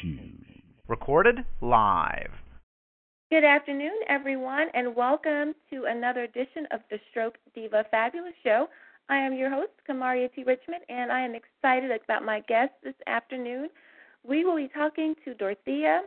[0.00, 0.44] shoes.
[0.88, 2.30] Recorded live.
[3.30, 8.68] Good afternoon, everyone, and welcome to another edition of the Stroke Diva Fabulous Show.
[9.08, 10.44] I am your host, Kamaria T.
[10.44, 13.68] Richmond, and I am excited about my guest this afternoon.
[14.22, 16.02] We will be talking to Dorothea,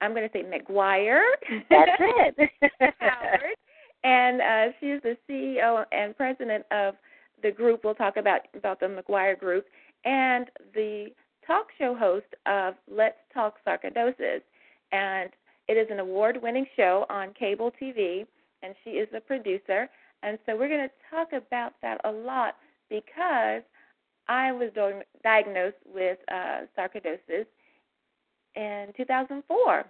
[0.00, 1.22] I'm going to say McGuire.
[1.70, 2.50] That's it.
[2.98, 3.56] Howard.
[4.04, 6.94] And uh, she is the CEO and president of
[7.42, 7.84] the group.
[7.84, 9.66] We'll talk about, about the McGuire Group.
[10.04, 11.06] And the
[11.46, 14.42] talk show host of Let's Talk Sarcoidosis.
[14.92, 15.30] And
[15.68, 18.26] it is an award winning show on cable TV,
[18.62, 19.88] and she is the producer.
[20.22, 22.56] And so we're going to talk about that a lot
[22.88, 23.62] because
[24.28, 24.70] I was
[25.22, 27.46] diagnosed with uh, sarcoidosis
[28.56, 29.84] in 2004.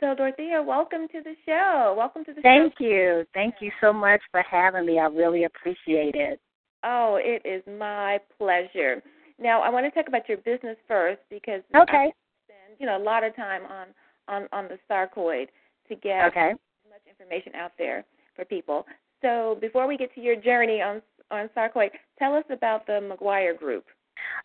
[0.00, 1.94] So, Dorothea, welcome to the show.
[1.96, 2.78] Welcome to the Thank show.
[2.78, 3.24] Thank you.
[3.34, 4.98] Thank you so much for having me.
[4.98, 6.40] I really appreciate it.
[6.84, 9.00] Oh, it is my pleasure.
[9.38, 12.10] Now, I want to talk about your business first because okay.
[12.10, 12.12] I
[12.46, 13.86] spend, you know, a lot of time on
[14.28, 15.48] on on the sarcoid
[15.88, 16.50] to get okay.
[16.50, 18.04] as much information out there
[18.36, 18.86] for people.
[19.20, 23.56] So, before we get to your journey on on sarcoid, tell us about the McGuire
[23.56, 23.84] Group.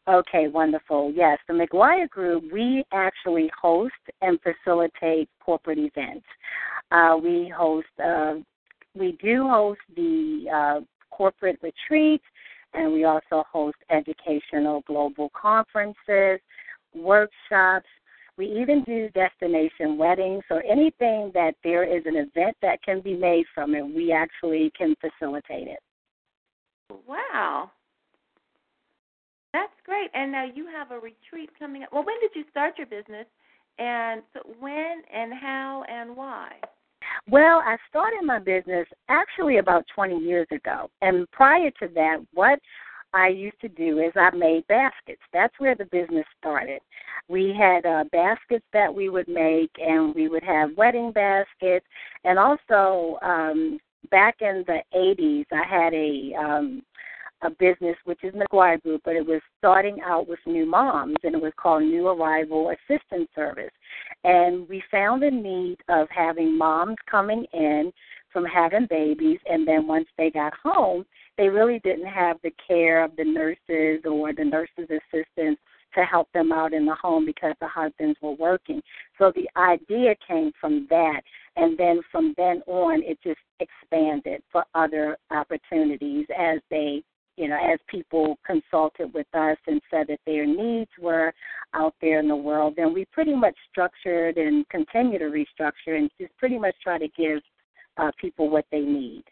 [0.07, 1.11] Okay, wonderful.
[1.13, 6.25] Yes, the McGuire Group, we actually host and facilitate corporate events.
[6.91, 8.35] Uh, we host, uh,
[8.95, 10.79] we do host the uh,
[11.11, 12.23] corporate retreats
[12.77, 16.39] and we also host educational global conferences,
[16.95, 17.87] workshops.
[18.37, 23.15] We even do destination weddings or anything that there is an event that can be
[23.15, 25.79] made from it, we actually can facilitate it.
[27.07, 27.71] Wow.
[29.53, 30.11] That's great.
[30.13, 31.89] And now you have a retreat coming up.
[31.91, 33.25] Well, when did you start your business?
[33.79, 36.51] And so when and how and why?
[37.29, 40.89] Well, I started my business actually about 20 years ago.
[41.01, 42.59] And prior to that, what
[43.13, 45.21] I used to do is I made baskets.
[45.33, 46.79] That's where the business started.
[47.27, 51.85] We had uh, baskets that we would make, and we would have wedding baskets.
[52.23, 53.79] And also, um,
[54.11, 56.83] back in the 80s, I had a um,
[57.41, 61.35] a business which is McGuire Group, but it was starting out with new moms, and
[61.35, 63.71] it was called New Arrival Assistance Service.
[64.23, 67.91] And we found the need of having moms coming in
[68.33, 71.05] from having babies, and then once they got home,
[71.37, 75.61] they really didn't have the care of the nurses or the nurses' assistants
[75.95, 78.81] to help them out in the home because the husbands were working.
[79.17, 81.21] So the idea came from that.
[81.55, 87.03] And then from then on, it just expanded for other opportunities as they
[87.37, 91.31] you know, as people consulted with us and said that their needs were
[91.75, 96.09] out there in the world, then we pretty much structured and continue to restructure and
[96.19, 97.39] just pretty much try to give
[97.97, 99.23] uh, people what they need.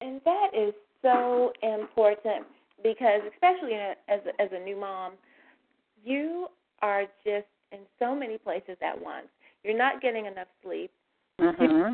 [0.00, 2.44] And that is so important
[2.82, 5.12] because, especially a, as a, as a new mom,
[6.04, 6.48] you
[6.82, 9.28] are just in so many places at once.
[9.62, 10.90] You're not getting enough sleep.
[11.40, 11.92] Mm-hmm.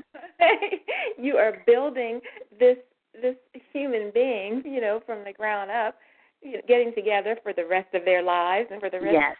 [1.22, 2.20] you are building
[2.58, 2.76] this
[3.20, 3.36] this
[3.72, 5.96] human being, you know, from the ground up,
[6.42, 9.36] you know, getting together for the rest of their lives and for the rest yes.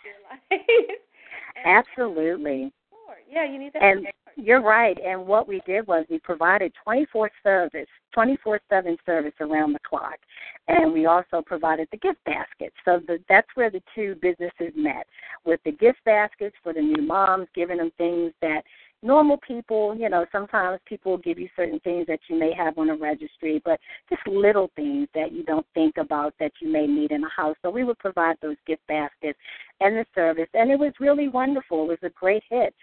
[0.51, 1.01] of their lives.
[1.65, 2.73] Absolutely.
[3.31, 3.83] Yeah, you need that.
[3.83, 4.07] And
[4.37, 4.99] you're right.
[5.05, 10.17] And what we did was we provided 24 service, 24/7 service around the clock,
[10.69, 12.77] and we also provided the gift baskets.
[12.85, 15.07] So the, that's where the two businesses met
[15.45, 18.63] with the gift baskets for the new moms, giving them things that
[19.03, 22.91] normal people, you know, sometimes people give you certain things that you may have on
[22.91, 27.11] a registry, but just little things that you don't think about that you may need
[27.11, 27.57] in a house.
[27.63, 29.39] So we would provide those gift baskets
[29.81, 31.85] and the service, and it was really wonderful.
[31.85, 32.75] It was a great hit,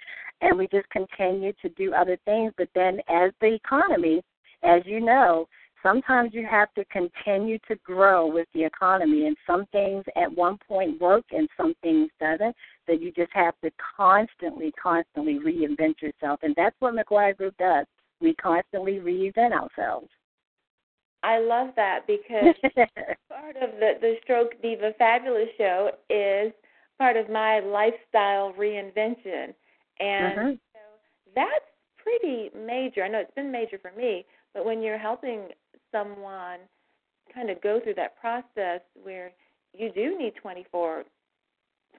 [0.42, 2.54] and we just continued to do other things.
[2.58, 4.22] But then, as the economy,
[4.64, 5.48] as you know,
[5.82, 10.58] sometimes you have to continue to grow with the economy and some things at one
[10.68, 12.56] point work and some things doesn't
[12.90, 17.86] that you just have to constantly constantly reinvent yourself and that's what mcguire group does.
[18.20, 20.10] We constantly reinvent ourselves.
[21.24, 22.56] I love that because
[23.30, 26.52] part of the the stroke diva fabulous show is
[26.98, 29.54] part of my lifestyle reinvention.
[30.02, 30.52] And mm-hmm.
[30.74, 30.80] so
[31.36, 31.66] that's
[31.98, 33.04] pretty major.
[33.04, 35.50] I know it's been major for me but when you're helping
[35.92, 36.60] someone
[37.34, 39.32] kind of go through that process where
[39.74, 41.04] you do need 24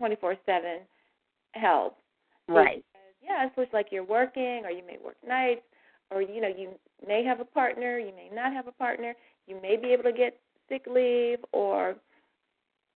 [0.00, 0.64] 24 7
[1.52, 1.98] help.
[2.48, 2.84] Right.
[2.92, 5.60] because, yeah it's just like you're working or you may work nights
[6.10, 6.70] or you know you
[7.06, 9.14] may have a partner you may not have a partner
[9.46, 10.38] you may be able to get
[10.68, 11.96] sick leave or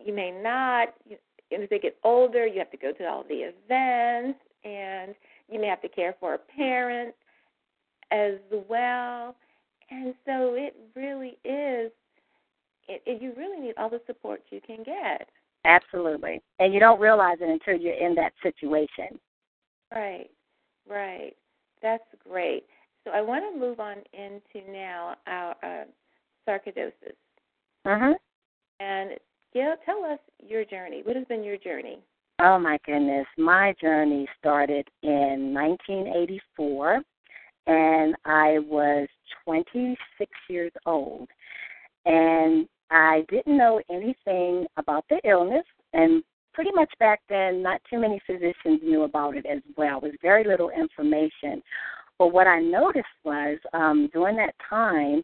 [0.03, 0.93] you may not.
[1.51, 5.13] And as they get older you have to go to all the events and
[5.51, 7.13] you may have to care for a parent
[8.11, 8.35] as
[8.69, 9.35] well.
[9.91, 11.91] And so it really is,
[12.87, 15.29] it, it, you really need all the support you can get.
[15.65, 16.41] Absolutely.
[16.59, 19.19] And you don't realize it until you're in that situation.
[19.93, 20.29] Right,
[20.89, 21.33] right.
[21.81, 22.65] That's great.
[23.03, 25.83] So I want to move on into now our uh,
[26.47, 27.15] sarcoidosis.
[27.85, 28.15] Mhm.
[28.79, 29.11] And
[29.53, 31.01] Gail, tell us your journey.
[31.03, 31.99] What has been your journey?
[32.39, 37.01] Oh my goodness, my journey started in 1984,
[37.67, 39.07] and I was
[39.45, 41.29] 26 years old,
[42.05, 46.23] and I didn't know anything about the illness, and
[46.53, 49.97] pretty much back then, not too many physicians knew about it as well.
[49.97, 51.63] It was very little information.
[52.19, 55.23] But what I noticed was um, during that time,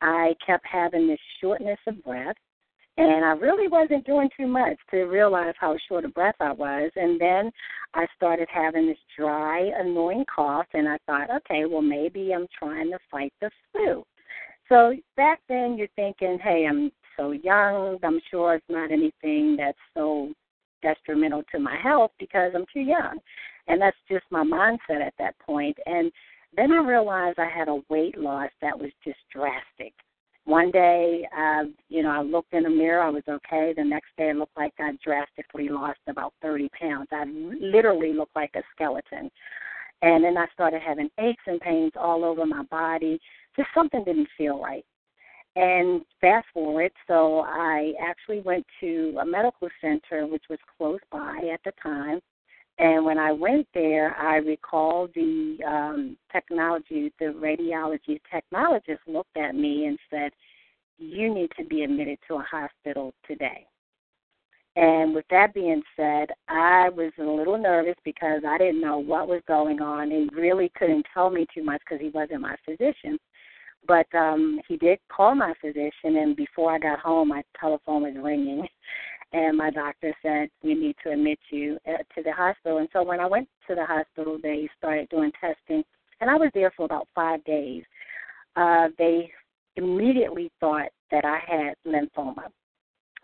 [0.00, 2.34] I kept having this shortness of breath,
[2.96, 6.90] and I really wasn't doing too much to realize how short of breath I was.
[6.96, 7.52] And then
[7.94, 12.90] I started having this dry, annoying cough, and I thought, okay, well, maybe I'm trying
[12.90, 14.04] to fight the flu.
[14.68, 17.98] So back then, you're thinking, hey, I'm so young.
[18.02, 20.32] I'm sure it's not anything that's so
[20.82, 23.18] detrimental to my health because I'm too young.
[23.66, 25.76] And that's just my mindset at that point.
[25.86, 26.12] And
[26.56, 29.92] then I realized I had a weight loss that was just drastic.
[30.46, 33.72] One day, uh, you know, I looked in the mirror, I was okay.
[33.74, 37.08] The next day, it looked like I drastically lost about 30 pounds.
[37.12, 39.30] I literally looked like a skeleton.
[40.02, 43.18] And then I started having aches and pains all over my body.
[43.56, 44.84] Just something didn't feel right.
[45.56, 51.48] And fast forward, so I actually went to a medical center which was close by
[51.52, 52.20] at the time.
[52.78, 59.54] And when I went there, I recall the um, technology, the radiology technologist looked at
[59.54, 60.32] me and said,
[60.98, 63.66] You need to be admitted to a hospital today.
[64.76, 69.28] And with that being said, I was a little nervous because I didn't know what
[69.28, 70.10] was going on.
[70.10, 73.18] He really couldn't tell me too much because he wasn't my physician.
[73.86, 78.14] But um he did call my physician, and before I got home, my telephone was
[78.22, 78.66] ringing,
[79.32, 82.78] and my doctor said we need to admit you uh, to the hospital.
[82.78, 85.82] And so when I went to the hospital, they started doing testing,
[86.20, 87.82] and I was there for about five days.
[88.56, 89.30] Uh, they
[89.76, 92.44] immediately thought that I had lymphoma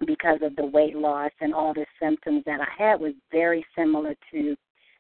[0.07, 4.15] because of the weight loss and all the symptoms that I had was very similar
[4.33, 4.57] to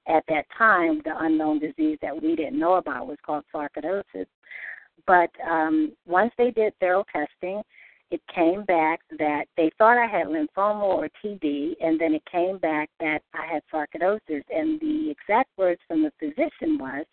[0.06, 4.26] at that time the unknown disease that we didn't know about was called sarcoidosis.
[5.06, 7.62] But um, once they did thorough testing,
[8.10, 12.58] it came back that they thought I had lymphoma or TB, and then it came
[12.58, 14.42] back that I had sarcoidosis.
[14.50, 17.04] And the exact words from the physician was,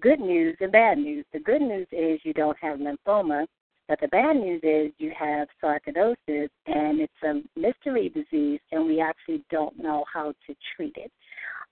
[0.00, 1.24] good news and bad news.
[1.32, 3.46] The good news is you don't have lymphoma,
[3.88, 9.00] but the bad news is you have sarcoidosis, and it's a mystery disease, and we
[9.00, 11.10] actually don't know how to treat it.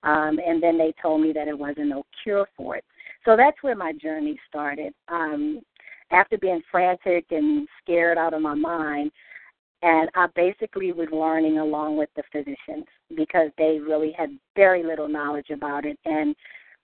[0.03, 2.85] Um, and then they told me that it wasn't no cure for it.
[3.27, 4.95] So that's where my journey started.
[5.09, 5.61] Um,
[6.13, 9.11] after being frantic and scared out of my mind,
[9.83, 12.87] and I basically was learning along with the physicians
[13.17, 15.99] because they really had very little knowledge about it.
[16.05, 16.35] And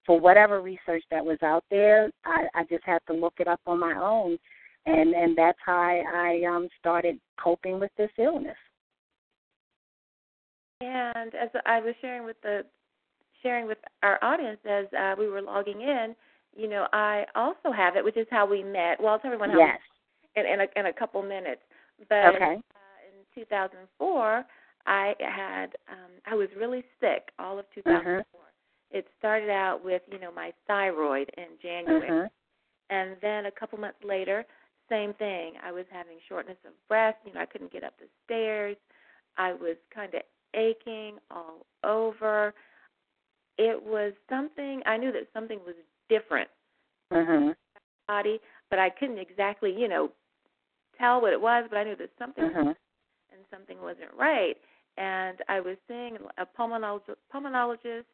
[0.04, 3.60] for whatever research that was out there, I, I just had to look it up
[3.66, 4.36] on my own,
[4.84, 8.56] and and that's how I, um, started coping with this illness.
[10.80, 12.62] And as I was sharing with the
[13.42, 16.14] sharing with our audience as uh, we were logging in,
[16.56, 19.00] you know, I also have it, which is how we met.
[19.00, 19.78] Well, I'll tell everyone how yes.
[20.36, 21.62] we, in, in, a, in a couple minutes.
[22.08, 22.56] But okay.
[22.56, 24.44] uh, in 2004,
[24.86, 28.18] I had um, I was really sick all of 2004.
[28.18, 28.22] Uh-huh.
[28.90, 32.28] It started out with you know my thyroid in January, Uh-huh.
[32.90, 34.44] and then a couple months later,
[34.90, 35.54] same thing.
[35.64, 37.16] I was having shortness of breath.
[37.24, 38.76] You know, I couldn't get up the stairs.
[39.38, 40.22] I was kind of
[40.54, 42.52] aching all over.
[43.56, 44.82] It was something.
[44.84, 45.76] I knew that something was
[46.12, 46.50] different
[47.10, 47.54] Uh-huh.
[48.08, 48.40] body,
[48.70, 50.10] but I couldn't exactly, you know,
[50.98, 51.64] tell what it was.
[51.70, 52.74] But I knew that something Uh-huh.
[53.32, 54.56] and something wasn't right.
[54.98, 58.04] And I was seeing a pulmonologist, pulmonologist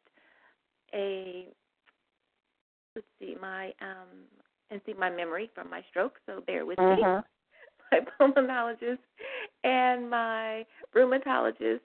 [0.93, 1.45] a
[2.95, 4.09] let's see my um
[4.71, 6.85] and see my memory from my stroke, so bear with me.
[6.85, 7.21] Uh-huh.
[7.91, 8.99] My pulmonologist
[9.63, 10.63] and my
[10.95, 11.79] rheumatologist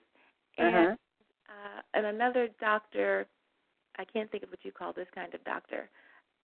[0.57, 0.95] and Uh-huh.
[1.49, 3.25] uh, and another doctor.
[3.97, 5.89] I can't think of what you call this kind of doctor.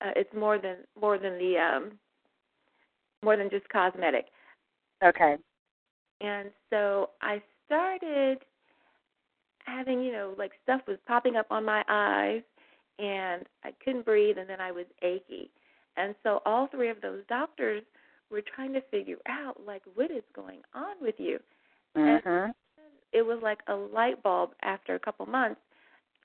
[0.04, 1.92] Uh, it's more than more than the um,
[3.24, 4.26] more than just cosmetic.
[5.04, 5.38] Okay.
[6.22, 8.40] And so I started
[9.66, 12.42] having, you know, like stuff was popping up on my eyes
[13.00, 15.50] and I couldn't breathe and then I was achy.
[15.98, 17.84] And so all three of those doctors
[18.30, 21.40] were trying to figure out like what is going on with you.
[21.96, 22.48] Uh-huh.
[23.14, 25.60] It was like a light bulb after a couple months.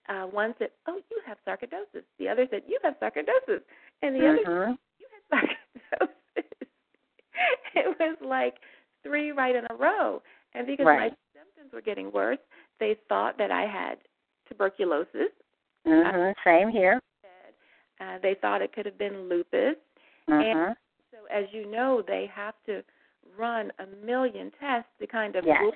[0.08, 3.62] Uh one said, "Oh, you have sarcoidosis." The other said, "You have sarcoidosis."
[4.02, 4.76] And the other Uh-huh.
[4.98, 6.68] you have sarcoidosis.
[7.74, 8.58] it was like
[9.02, 10.22] three right in a row.
[10.54, 11.10] And because Right.
[11.10, 12.38] my symptoms were getting worse,
[12.78, 13.98] they thought that I had
[14.48, 15.32] tuberculosis.
[15.84, 16.34] Mhm.
[16.44, 17.00] Same here.
[17.98, 19.76] Uh, they thought it could have been lupus.
[20.28, 20.76] Mhm.
[21.10, 22.84] So as you know, they have to
[23.36, 25.62] run a million tests to kind of Yes.
[25.62, 25.74] rule,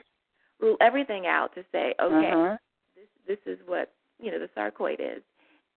[0.59, 2.59] rule everything out to say, okay, Mhm.
[2.95, 5.23] this this is what you know the sarcoid is.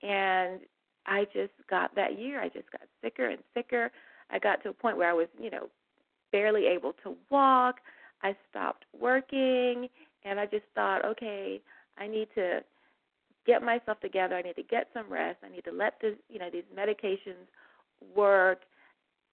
[0.02, 0.60] And
[1.06, 2.42] I just got that year.
[2.42, 3.92] I just got sicker and sicker.
[4.30, 5.68] I got to a point where I was, you know,
[6.32, 7.78] barely able to walk.
[8.22, 9.88] I stopped working,
[10.24, 11.62] and I just thought, okay,
[11.98, 12.62] I need to
[13.46, 14.36] get myself together.
[14.36, 15.40] I need to get some rest.
[15.44, 17.48] I need to let this, you know, these medications
[18.16, 18.62] work.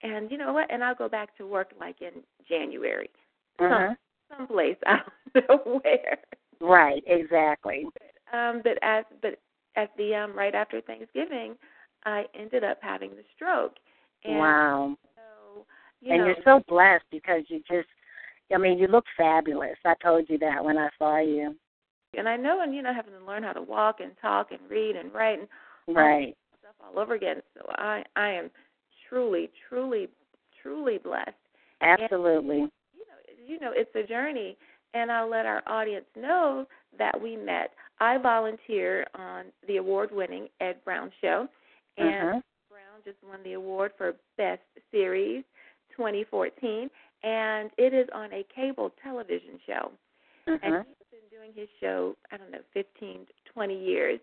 [0.03, 0.71] And you know what?
[0.71, 3.09] And I'll go back to work like in January,
[3.59, 3.95] Mhm.
[4.29, 5.01] some someplace I
[5.33, 6.19] don't know where.
[6.59, 7.03] Right.
[7.07, 7.87] Exactly.
[8.33, 9.39] Um, but at but
[9.75, 11.55] at the um right after Thanksgiving,
[12.05, 13.75] I ended up having the stroke.
[14.25, 14.95] And wow.
[15.15, 15.65] so
[16.01, 17.87] you and know, you're so blessed because you just
[18.53, 19.77] I mean, you look fabulous.
[19.85, 21.55] I told you that when I saw you.
[22.17, 24.59] and I know and you know having to learn how to walk and talk and
[24.69, 25.47] read and write and
[25.87, 26.35] Right.
[26.59, 27.41] stuff all over again.
[27.53, 28.49] So I I am
[29.09, 30.07] truly truly
[30.61, 31.31] truly blessed.
[31.81, 32.57] Absolutely.
[32.57, 34.57] You know you know it's a journey
[34.93, 36.67] and I'll let our audience know
[36.97, 37.73] that we met.
[37.99, 41.47] I volunteer on the award-winning Ed Brown show
[41.97, 42.43] and Mhm.
[42.69, 45.43] Brown just won the award for Best Series
[45.89, 46.89] 2014,
[47.23, 49.91] and it is on a cable television show.
[50.47, 50.85] And Mhm.
[50.85, 54.19] he's been doing his show, I don't know, 15, 20 years.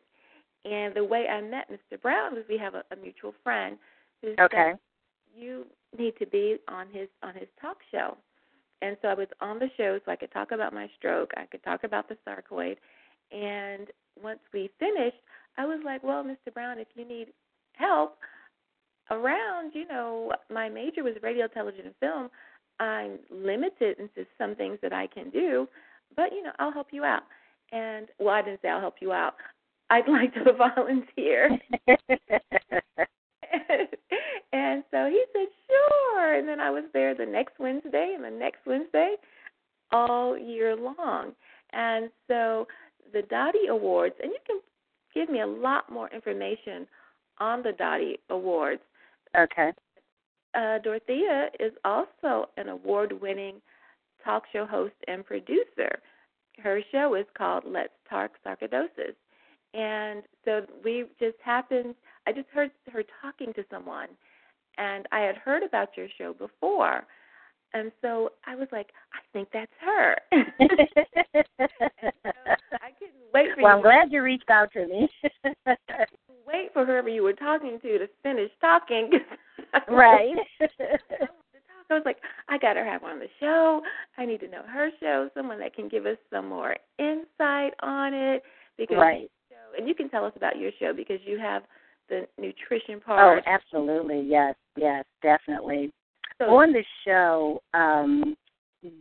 [0.65, 2.01] And the way I met Mr.
[2.01, 3.79] Brown was we have a, a mutual friend
[4.21, 4.73] who Okay.
[4.73, 4.79] said
[5.35, 8.17] you need to be on his on his talk show.
[8.83, 11.47] And so I was on the show so I could talk about my stroke, I
[11.47, 12.77] could talk about the sarcoid,
[13.33, 13.89] and
[14.23, 15.17] once we finished,
[15.57, 16.53] I was like, "Well, Mr.
[16.53, 17.29] Brown, if you need
[17.75, 18.19] help
[19.11, 22.31] around, you know, my major was radio, television, and film.
[22.81, 25.69] I'm limited into some things that I can do,
[26.17, 27.25] but you know, I'll help you out."
[27.73, 29.35] And well, I didn't say I'll help you out.
[29.91, 31.59] I'd like to volunteer.
[34.53, 36.35] and so he said, sure.
[36.35, 39.17] And then I was there the next Wednesday and the next Wednesday
[39.93, 41.33] all year long.
[41.73, 42.67] And so
[43.13, 44.61] the Dottie Awards, and you can
[45.15, 46.87] give me a lot more information
[47.39, 48.83] on the Dottie Awards.
[49.37, 49.73] okay.
[50.55, 53.57] Uh, Dorothea is also an award winning
[54.25, 56.01] talk show host and producer.
[56.63, 59.15] Her show is called Let's Talk Sarcoidosis.
[59.75, 61.95] And so we just happened,
[62.27, 64.09] I just heard her talking to someone,
[64.79, 67.07] and I had heard about your show before.
[67.75, 70.17] And so I was like, I think that's her.
[70.33, 70.47] I
[72.99, 75.09] couldn't wait for well, you I'm glad you reached out to me.
[76.47, 79.11] wait for whoever you were talking to to finish talking.
[79.89, 80.35] right.
[81.91, 82.19] I was like,
[82.49, 83.83] I got to have on the show.
[84.17, 88.15] I need to know her show, someone that can give us some more insight on
[88.15, 88.43] it.
[88.77, 89.31] Because right.
[89.77, 91.65] and you can tell us about your show because you have
[92.09, 93.43] the nutrition part.
[93.47, 94.21] Oh, absolutely.
[94.21, 94.55] Yes.
[94.77, 95.05] Yes.
[95.23, 95.93] Definitely.
[96.39, 98.37] so, On the show, um,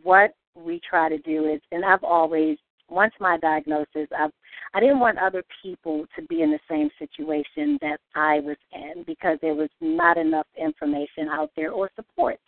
[0.03, 2.57] what we try to do is, and I've always,
[2.89, 4.31] once my diagnosis, I've,
[4.73, 9.03] I didn't want other people to be in the same situation that I was in
[9.05, 12.39] because there was not enough information out there or support.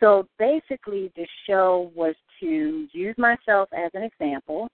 [0.00, 4.68] So basically, the show was to use myself as an example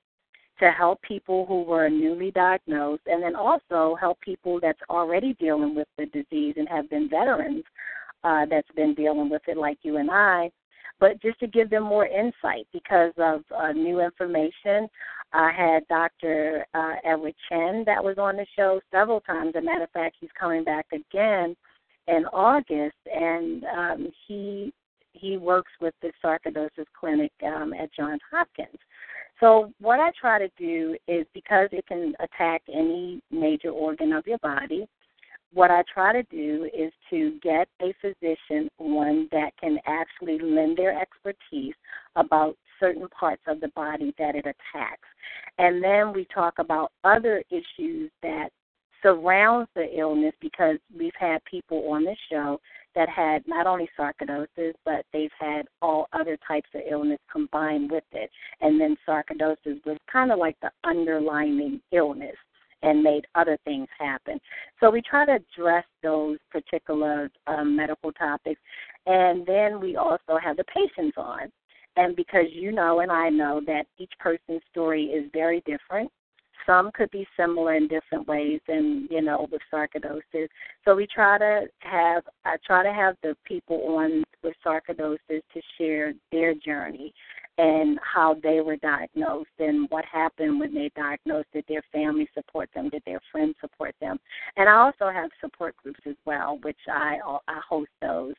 [0.61, 5.75] to help people who were newly diagnosed and then also help people that's already dealing
[5.75, 7.64] with the disease and have been veterans
[8.25, 10.50] uh, that's been dealing with it like you and I,
[10.99, 14.88] but just to give them more insight because of uh, new information.
[15.33, 16.67] I had Dr.
[16.75, 19.55] Uh, Edward Chen that was on the show several times.
[19.57, 21.57] As a matter of fact, he's coming back again
[22.09, 24.73] in August, and um, he
[25.12, 28.79] he works with the sarcoidosis clinic um, at Johns Hopkins.
[29.40, 34.26] So what I try to do is because it can attack any major organ of
[34.26, 34.87] your body,
[35.52, 40.76] what I try to do is to get a physician, one that can actually lend
[40.76, 41.75] their expertise
[42.14, 45.09] about certain parts of the body that it attacks.
[45.59, 48.50] And then we talk about other issues that
[49.02, 52.61] surrounds the illness because we've had people on the show
[52.94, 58.04] that had not only sarcoidosis, but they've had all other types of illness combined with
[58.12, 58.30] it.
[58.61, 62.37] And then sarcoidosis was kind of like the underlying illness
[62.82, 64.40] and made other things happen.
[64.80, 68.61] So we try to address those particular um, medical topics.
[69.06, 71.50] And then we also have the patients on.
[71.97, 76.11] And because you know and I know that each person's story is very different,
[76.71, 80.49] some could be similar in different ways and you know with sarcoidosis
[80.85, 85.61] so we try to have i try to have the people on with sarcoidosis to
[85.77, 87.12] share their journey
[87.59, 91.49] and how they were diagnosed and what happened when they diagnosed.
[91.53, 92.89] Did their family support them?
[92.89, 94.19] Did their friends support them?
[94.57, 98.35] And I also have support groups as well, which I I host those.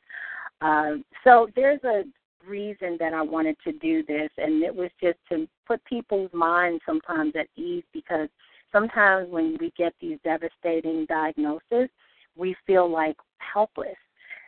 [0.61, 2.03] Uh, so there's a
[2.47, 6.81] reason that I wanted to do this, and it was just to put people's minds
[6.85, 8.29] sometimes at ease because
[8.71, 11.89] sometimes when we get these devastating diagnoses,
[12.35, 13.97] we feel like helpless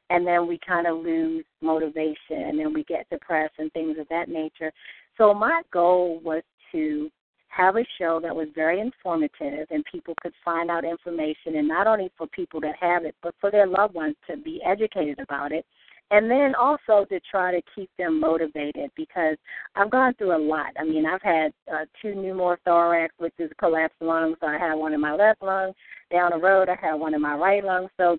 [0.09, 4.29] and then we kind of lose motivation and we get depressed and things of that
[4.29, 4.71] nature.
[5.17, 7.09] So my goal was to
[7.47, 11.85] have a show that was very informative and people could find out information and not
[11.87, 15.51] only for people that have it but for their loved ones to be educated about
[15.51, 15.63] it
[16.11, 19.37] and then also to try to keep them motivated because
[19.75, 20.71] I've gone through a lot.
[20.77, 24.37] I mean, I've had uh, two pneumothorax, which is collapsed lungs.
[24.39, 25.73] So I had one in my left lung.
[26.11, 27.87] Down the road, I had one in my right lung.
[27.97, 28.17] So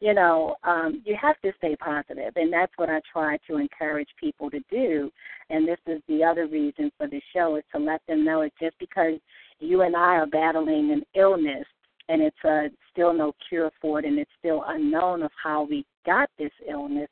[0.00, 4.08] you know, um, you have to stay positive, and that's what I try to encourage
[4.20, 5.10] people to do.
[5.48, 8.54] And this is the other reason for the show is to let them know it's
[8.60, 9.14] just because
[9.58, 11.64] you and I are battling an illness,
[12.08, 15.84] and it's uh, still no cure for it, and it's still unknown of how we
[16.04, 17.08] got this illness.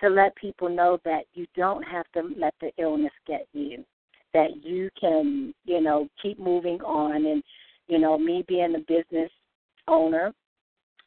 [0.00, 3.84] To let people know that you don't have to let the illness get you,
[4.32, 7.26] that you can, you know, keep moving on.
[7.26, 7.42] And
[7.86, 9.30] you know, me being a business
[9.86, 10.32] owner,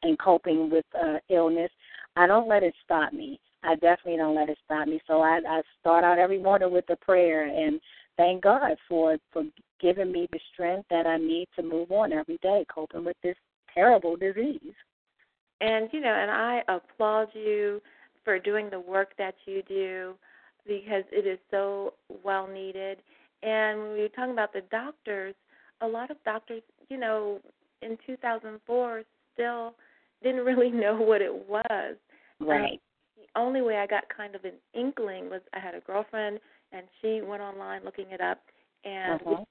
[0.04, 1.70] and coping with uh, illness,
[2.16, 3.40] I don't let it stop me.
[3.64, 5.00] I definitely don't let it stop me.
[5.06, 7.80] So I, I start out every morning with a prayer and
[8.16, 9.44] thank God for for
[9.80, 13.36] giving me the strength that I need to move on every day, coping with this
[13.72, 14.74] terrible disease.
[15.60, 17.80] And you know, and I applaud you
[18.24, 20.14] for doing the work that you do
[20.66, 22.98] because it is so well needed.
[23.42, 25.34] And when we were talking about the doctors,
[25.80, 27.40] a lot of doctors, you know,
[27.82, 29.02] in 2004
[29.34, 29.74] still
[30.22, 31.96] didn't really know what it was.
[32.40, 32.72] Um, right.
[32.72, 32.78] Um,
[33.16, 36.40] the only way I got kind of an inkling was I had a girlfriend
[36.72, 38.40] and she went online looking it up,
[38.84, 39.44] and uh-huh.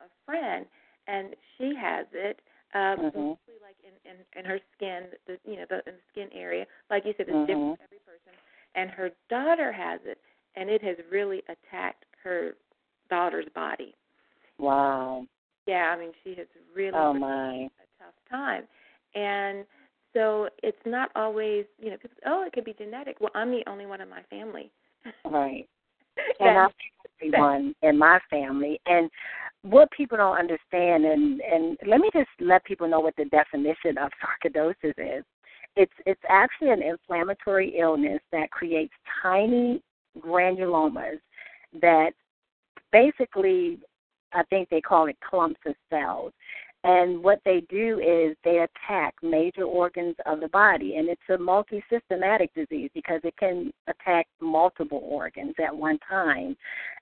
[0.00, 0.66] A friend
[1.06, 2.40] and she has it.
[2.72, 6.28] Um, mostly like in, in in her skin, the you know the in the skin
[6.32, 6.66] area.
[6.88, 7.46] Like you said, it's uh-huh.
[7.46, 8.32] different for every person.
[8.76, 10.18] And her daughter has it,
[10.54, 12.52] and it has really attacked her
[13.08, 13.96] daughter's body.
[14.58, 15.26] Wow.
[15.66, 17.64] Yeah, I mean she has really, oh, my.
[17.64, 18.64] a tough time,
[19.16, 19.64] and
[20.12, 23.16] so it's not always, you know, people say, oh, it could be genetic.
[23.20, 24.70] Well, I'm the only one in my family.
[25.24, 25.68] Right.
[26.40, 26.70] and I'm
[27.20, 28.80] everyone in my family.
[28.86, 29.10] And
[29.62, 33.98] what people don't understand, and and let me just let people know what the definition
[33.98, 35.24] of sarcoidosis is.
[35.76, 38.92] It's it's actually an inflammatory illness that creates
[39.22, 39.82] tiny
[40.18, 41.20] granulomas
[41.80, 42.10] that
[42.92, 43.78] basically,
[44.32, 46.32] I think they call it clumps of cells.
[46.82, 50.96] And what they do is they attack major organs of the body.
[50.96, 56.56] And it's a multi-systematic disease because it can attack multiple organs at one time.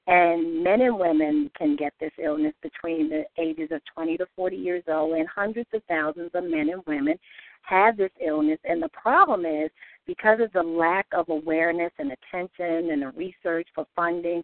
[0.08, 4.56] And men and women can get this illness between the ages of 20 to 40
[4.56, 7.18] years old, and hundreds of thousands of men and women
[7.62, 8.58] have this illness.
[8.64, 9.70] And the problem is
[10.06, 14.42] because of the lack of awareness and attention and the research for funding,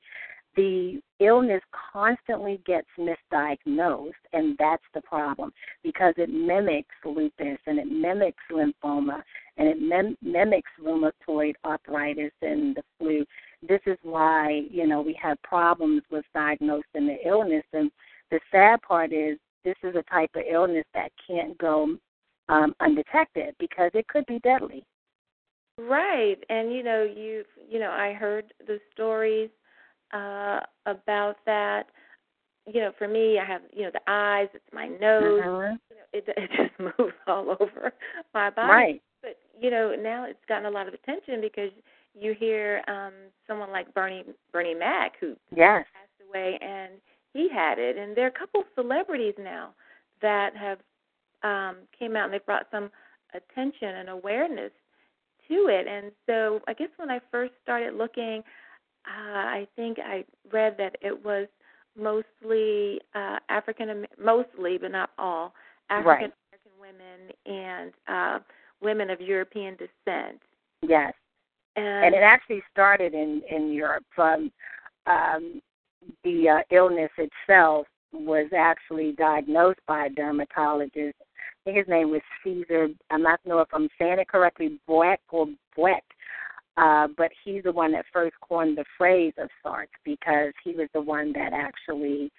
[0.57, 1.63] the illness
[1.93, 9.23] constantly gets misdiagnosed, and that's the problem because it mimics lupus and it mimics lymphoma
[9.57, 13.25] and it mimics rheumatoid arthritis and the flu.
[13.67, 17.91] This is why you know we have problems with diagnosing the illness, and
[18.31, 21.97] the sad part is this is a type of illness that can't go
[22.49, 24.85] um, undetected because it could be deadly.
[25.79, 29.51] Right, and you know you you know I heard the stories
[30.15, 31.85] uh, about that.
[32.67, 35.43] You know, for me, I have you know the eyes, it's my nose.
[35.45, 35.77] Uh-huh.
[35.91, 37.93] You know, it it just moves all over
[38.33, 38.73] my body.
[38.73, 39.03] Right.
[39.21, 41.71] But you know, now it's gotten a lot of attention because
[42.19, 43.13] you hear um
[43.47, 45.85] someone like Bernie Bernie Mac who yes.
[45.93, 46.93] passed away and
[47.33, 49.71] he had it, and there are a couple of celebrities now
[50.23, 50.79] that have
[51.43, 52.91] um came out and they've brought some
[53.35, 54.71] attention and awareness
[55.49, 55.87] to it.
[55.87, 58.43] And so I guess when I first started looking
[59.07, 61.47] uh, I think I read that it was
[61.97, 65.53] mostly uh, African, mostly but not all
[65.91, 68.39] African American women and uh,
[68.81, 70.41] women of European descent.
[70.83, 71.13] Yes,
[71.77, 74.05] and, and it actually started in in Europe.
[74.19, 74.51] Um,
[75.07, 75.61] um,
[76.23, 81.17] the uh, illness itself was actually diagnosed by a dermatologist.
[81.21, 82.89] I think his name was Caesar.
[83.11, 86.03] I'm not know if I'm saying it correctly, Boeck or Boeck
[86.77, 90.89] uh, but he's the one that first coined the phrase of SARC because he was
[90.93, 92.31] the one that actually,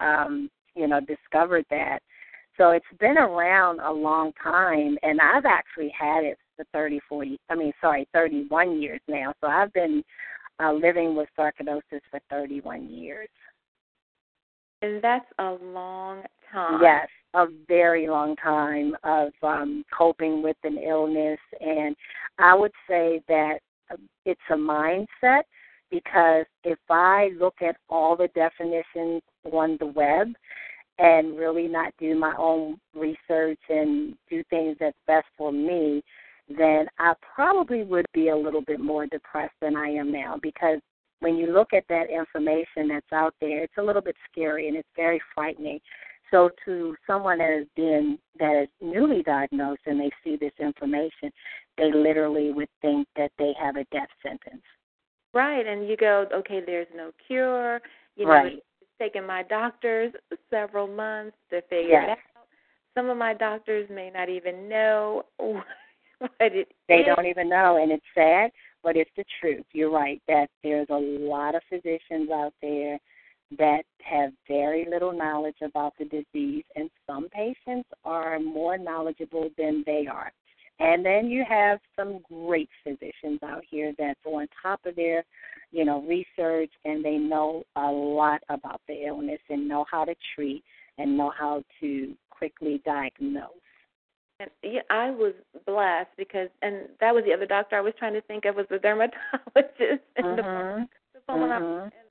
[0.00, 1.98] um, you know, discovered that.
[2.56, 7.38] So it's been around a long time, and I've actually had it for 30, 40,
[7.50, 9.34] I mean, sorry, 31 years now.
[9.40, 10.02] So I've been
[10.62, 13.28] uh, living with sarcoidosis for 31 years.
[14.82, 16.80] And that's a long time.
[16.80, 21.40] Yes, a very long time of um, coping with an illness.
[21.60, 21.96] And
[22.38, 23.58] I would say that
[24.24, 25.42] it's a mindset
[25.90, 30.28] because if I look at all the definitions on the web
[30.98, 36.02] and really not do my own research and do things that's best for me,
[36.48, 40.78] then I probably would be a little bit more depressed than I am now because
[41.20, 44.76] when you look at that information that's out there, it's a little bit scary and
[44.76, 45.80] it's very frightening.
[46.30, 51.30] So to someone that has been that is newly diagnosed and they see this information,
[51.78, 54.62] they literally would think that they have a death sentence.
[55.32, 57.80] Right, and you go, okay, there's no cure.
[58.16, 58.52] You know, right.
[58.54, 60.12] it's taken my doctors
[60.48, 62.04] several months to figure yes.
[62.04, 62.46] it out.
[62.94, 67.06] Some of my doctors may not even know what it they is.
[67.06, 68.52] don't even know, and it's sad,
[68.84, 69.66] but it's the truth.
[69.72, 73.00] You're right that there's a lot of physicians out there
[73.58, 79.82] that have very little knowledge about the disease, and some patients are more knowledgeable than
[79.86, 80.32] they are.
[80.80, 85.24] And then you have some great physicians out here that's on top of their,
[85.70, 90.14] you know, research and they know a lot about the illness and know how to
[90.34, 90.64] treat
[90.98, 93.50] and know how to quickly diagnose.
[94.40, 98.14] And yeah, I was blessed because, and that was the other doctor I was trying
[98.14, 100.36] to think of was the dermatologist and mm-hmm.
[100.36, 102.03] the, the pulmonologist mm-hmm.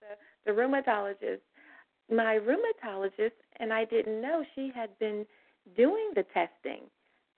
[0.45, 1.41] The, rheumatologist.
[2.11, 5.25] My rheumatologist, and I didn't know she had been
[5.75, 6.81] doing the testing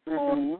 [0.05, 0.55] for mm-hmm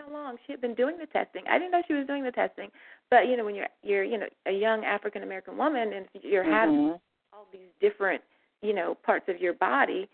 [0.00, 1.42] how long she had been doing the testing.
[1.48, 2.68] I didn't know she was doing the testing,
[3.10, 6.44] but you know when you're you're you know a young African American woman and you're
[6.44, 6.52] mm-hmm.
[6.52, 6.98] having
[7.32, 8.22] all these different
[8.62, 10.08] you know parts of your body,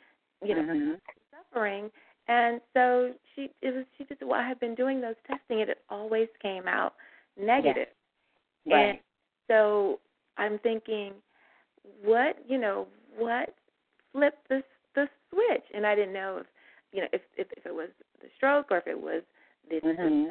[0.44, 0.92] you know mm-hmm.
[1.30, 1.90] suffering,
[2.28, 5.70] and so she it was she just well I had been doing those testing and
[5.70, 6.94] it always came out
[7.38, 7.88] negative,
[8.64, 8.74] yes.
[8.74, 8.88] right.
[8.88, 8.98] and
[9.48, 10.00] so
[10.36, 11.12] I'm thinking
[12.02, 12.86] what you know
[13.18, 13.54] what
[14.12, 14.62] flipped the
[14.94, 16.46] the switch, and I didn't know if
[16.92, 17.88] you know if if, if it was
[18.20, 19.22] the stroke or if it was
[19.68, 20.24] the, mm-hmm.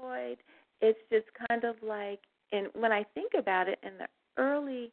[0.00, 0.38] thyroid.
[0.80, 4.90] It's just kind of like, and when I think about it, in the early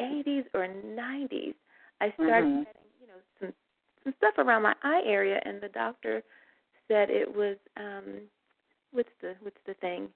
[0.00, 1.54] 80s or 90s,
[2.00, 2.62] I started mm-hmm.
[2.62, 3.52] getting, you know, some
[4.04, 6.22] some stuff around my eye area, and the doctor
[6.86, 8.22] said it was um,
[8.92, 10.08] what's the what's the thing?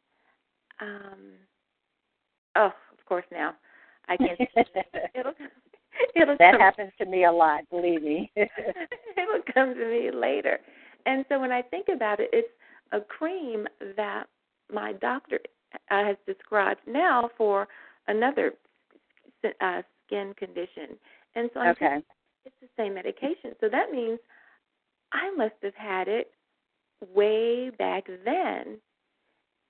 [0.80, 1.32] Um,
[2.56, 3.54] oh, of course now
[4.08, 4.40] I can't.
[5.14, 5.32] it'll
[6.14, 7.68] it'll that come, happens to me a lot.
[7.70, 8.30] Believe me.
[8.36, 10.58] it'll come to me later.
[11.06, 12.48] And so when I think about it, it's
[12.92, 14.24] a cream that
[14.72, 15.40] my doctor
[15.90, 17.66] uh, has described now for
[18.08, 18.52] another
[19.60, 20.96] uh, skin condition.
[21.34, 21.98] And so I'm okay.
[22.44, 23.52] it's the same medication.
[23.60, 24.18] So that means
[25.12, 26.32] I must have had it
[27.14, 28.78] way back then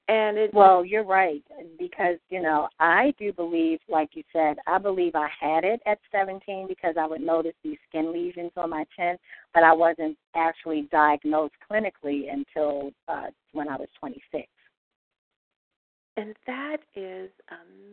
[0.09, 1.43] and it well, you're right
[1.79, 5.99] because you know I do believe, like you said, I believe I had it at
[6.11, 9.17] 17 because I would notice these skin lesions on my chin,
[9.55, 14.47] but I wasn't actually diagnosed clinically until uh, when I was 26.
[16.17, 17.31] And that is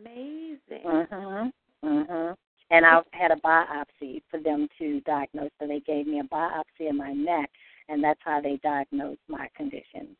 [0.02, 0.84] amazing.
[0.84, 1.52] Mhm.
[1.84, 2.36] Mhm.
[2.70, 5.50] And I had a biopsy for them to diagnose.
[5.58, 7.50] So they gave me a biopsy in my neck,
[7.88, 10.16] and that's how they diagnosed my condition.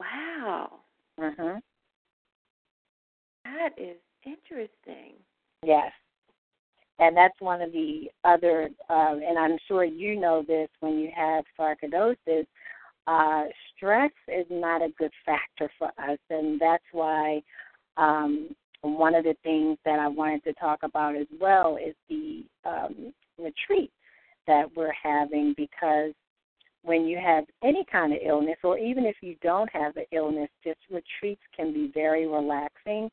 [0.00, 0.80] Wow.
[1.18, 1.62] Mhm.
[3.44, 5.14] That is interesting.
[5.62, 5.92] Yes.
[6.98, 11.10] And that's one of the other, uh, and I'm sure you know this when you
[11.14, 12.46] have sarcoidosis,
[13.06, 16.18] uh, stress is not a good factor for us.
[16.30, 17.42] And that's why
[17.96, 22.44] um, one of the things that I wanted to talk about as well is the
[22.64, 23.92] um, retreat
[24.46, 26.12] that we're having because
[26.86, 30.48] when you have any kind of illness, or even if you don't have an illness,
[30.62, 33.10] just retreats can be very relaxing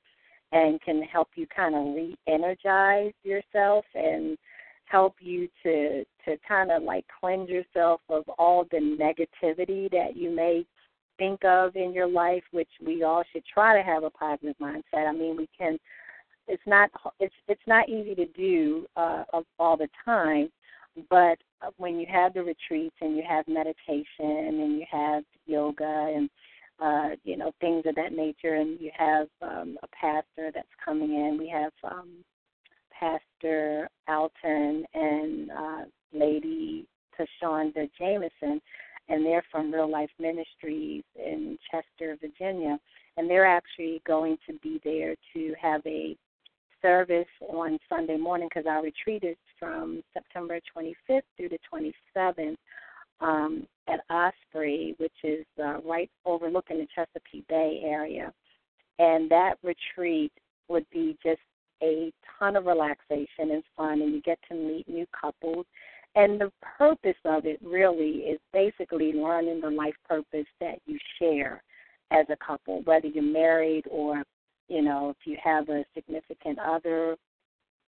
[0.51, 4.37] and can help you kind of re-energize yourself and
[4.85, 10.29] help you to to kind of like cleanse yourself of all the negativity that you
[10.29, 10.63] may
[11.17, 15.07] think of in your life which we all should try to have a positive mindset.
[15.07, 15.79] I mean we can
[16.47, 19.23] it's not it's it's not easy to do uh
[19.57, 20.49] all the time
[21.09, 21.39] but
[21.77, 26.29] when you have the retreats and you have meditation and you have yoga and
[26.81, 31.13] uh, you know things of that nature, and you have um, a pastor that's coming
[31.13, 32.09] in, we have um,
[32.91, 35.81] Pastor Alton and uh,
[36.13, 36.85] Lady
[37.17, 38.61] Tashonda Jameson,
[39.09, 42.79] and they're from Real Life Ministries in Chester, Virginia,
[43.17, 46.15] and they're actually going to be there to have a
[46.83, 51.59] service on Sunday morning because our retreat is from September 25th through the
[52.15, 52.57] 27th
[53.21, 58.31] um, at Osprey, which is uh, right overlooking the Chesapeake Bay area.
[58.99, 60.31] and that retreat
[60.67, 61.41] would be just
[61.81, 65.65] a ton of relaxation and fun, and you get to meet new couples.
[66.15, 71.63] And the purpose of it really is basically learning the life purpose that you share
[72.11, 74.23] as a couple, whether you're married or,
[74.67, 77.15] you know, if you have a significant other,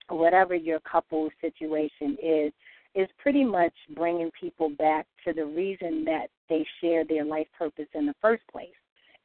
[0.10, 2.54] whatever your couple situation is,
[2.96, 7.88] is pretty much bringing people back to the reason that they share their life purpose
[7.94, 8.70] in the first place.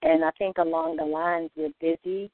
[0.03, 2.31] And I think along the lines, we're busy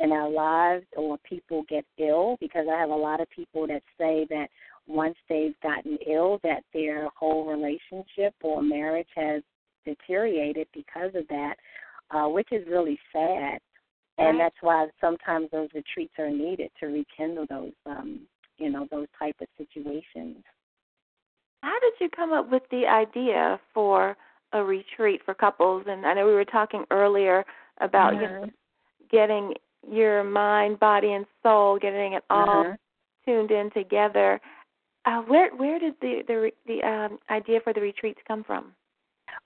[0.00, 3.82] in our lives or people get ill because I have a lot of people that
[3.98, 4.46] say that
[4.86, 9.42] once they've gotten ill that their whole relationship or marriage has
[9.84, 11.56] deteriorated because of that
[12.10, 13.58] uh, which is really sad.
[14.18, 18.20] And that's why sometimes those retreats are needed to rekindle those, um,
[18.58, 20.42] you know, those type of situations.
[21.62, 24.16] How did you come up with the idea for
[24.52, 25.84] a retreat for couples?
[25.86, 27.44] And I know we were talking earlier
[27.80, 28.50] about you know,
[29.10, 29.54] getting
[29.88, 32.76] your mind, body, and soul, getting it all uh-huh.
[33.24, 34.40] tuned in together.
[35.04, 38.72] Uh, where where did the the the um, idea for the retreats come from?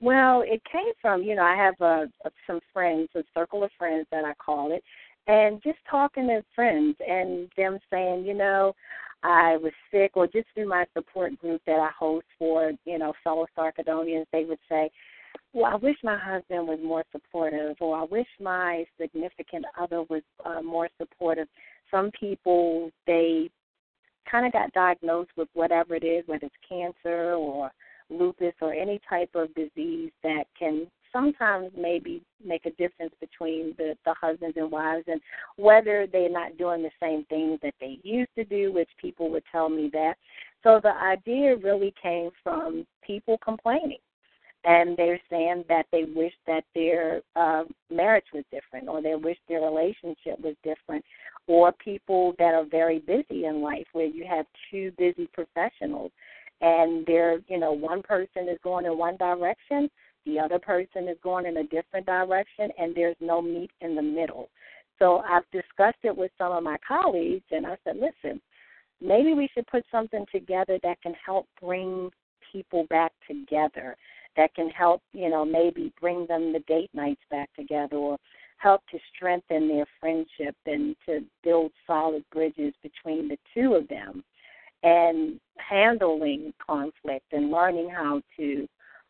[0.03, 2.07] Well, it came from, you know, I have uh,
[2.45, 4.83] some friends, a circle of friends that I call it,
[5.29, 8.75] and just talking to friends and them saying, you know,
[9.23, 13.13] I was sick, or just through my support group that I host for, you know,
[13.23, 14.91] fellow Sarcadonians, they would say,
[15.53, 20.23] well, I wish my husband was more supportive, or I wish my significant other was
[20.45, 21.47] uh, more supportive.
[21.93, 23.51] Some people, they
[24.29, 27.71] kind of got diagnosed with whatever it is, whether it's cancer or
[28.11, 33.95] lupus or any type of disease that can sometimes maybe make a difference between the,
[34.05, 35.21] the husbands and wives and
[35.57, 39.45] whether they're not doing the same things that they used to do, which people would
[39.53, 40.15] tell me that.
[40.63, 43.99] So the idea really came from people complaining.
[44.65, 49.37] And they're saying that they wish that their uh, marriage was different, or they wish
[49.49, 51.05] their relationship was different,
[51.49, 56.13] or people that are very busy in life, where you have two busy professionals
[56.63, 59.91] and they're you know one person is going in one direction
[60.25, 64.03] the other person is going in a different direction and there's no meet in the
[64.03, 64.49] middle.
[64.99, 68.41] So i've discussed it with some of my colleagues and i said listen
[69.01, 72.11] maybe we should put something together that can help bring
[72.53, 73.97] people back together
[74.37, 78.19] that can help you know maybe bring them the date nights back together or
[78.59, 84.23] help to strengthen their friendship and to build solid bridges between the two of them
[84.83, 88.67] and handling conflict and learning how to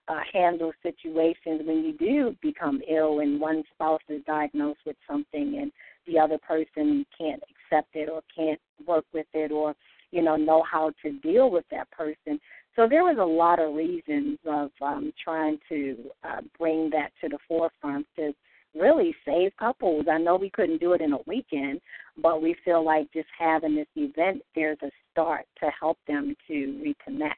[0.08, 5.58] uh, handle situations when you do become ill and one spouse is diagnosed with something
[5.60, 5.72] and
[6.06, 9.74] the other person can't accept it or can't work with it or
[10.10, 12.38] you know know how to deal with that person.
[12.74, 17.28] So there was a lot of reasons of um, trying to uh, bring that to
[17.28, 18.32] the forefront to
[18.74, 20.06] really save couples.
[20.10, 21.80] I know we couldn't do it in a weekend,
[22.22, 26.54] but we feel like just having this event, there's a start to help them to
[26.54, 27.32] reconnect.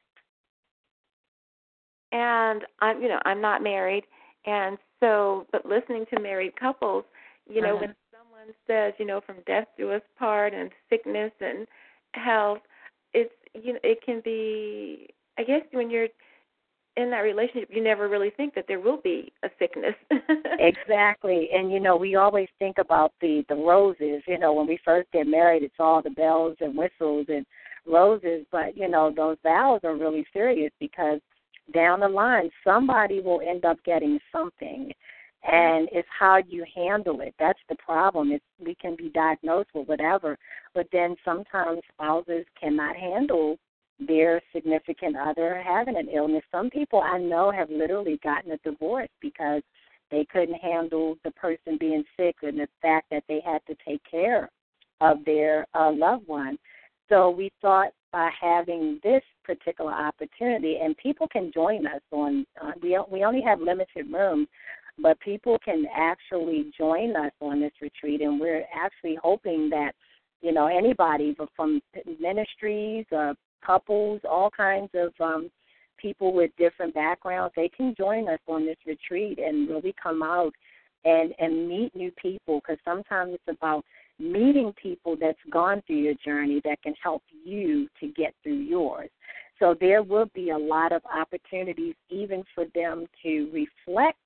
[2.11, 4.03] And I'm, you know, I'm not married,
[4.45, 7.03] and so, but listening to married couples,
[7.49, 7.87] you know, uh-huh.
[7.87, 11.67] when someone says, you know, from death do us part, and sickness and
[12.13, 12.59] health,
[13.13, 15.09] it's, you know, it can be.
[15.37, 16.07] I guess when you're
[16.97, 19.95] in that relationship you never really think that there will be a sickness.
[20.57, 21.49] Exactly.
[21.53, 24.23] And you know we always think about the the roses.
[24.27, 27.45] You know when we first get married it's all the bells and whistles and
[27.85, 28.45] roses.
[28.51, 31.19] But you know those vows are really serious because
[31.73, 34.91] down the line somebody will end up getting something.
[35.43, 35.97] And mm-hmm.
[35.97, 37.35] it's how you handle it.
[37.37, 38.31] That's the problem.
[38.31, 40.37] It's we can be diagnosed with whatever
[40.75, 43.57] but then sometimes spouses cannot handle
[43.99, 46.43] their significant other having an illness.
[46.51, 49.61] Some people I know have literally gotten a divorce because
[50.11, 54.01] they couldn't handle the person being sick and the fact that they had to take
[54.09, 54.49] care
[55.01, 56.57] of their uh, loved one.
[57.09, 62.45] So we thought by having this particular opportunity, and people can join us on.
[62.61, 64.47] Uh, we we only have limited rooms,
[64.99, 69.91] but people can actually join us on this retreat, and we're actually hoping that
[70.41, 71.81] you know anybody from
[72.19, 73.33] ministries, uh,
[73.65, 75.49] couples, all kinds of um,
[75.97, 77.53] people with different backgrounds.
[77.55, 80.53] They can join us on this retreat and really come out
[81.03, 83.83] and and meet new people because sometimes it's about
[84.19, 89.09] meeting people that's gone through your journey that can help you to get through yours.
[89.59, 94.17] So there will be a lot of opportunities even for them to reflect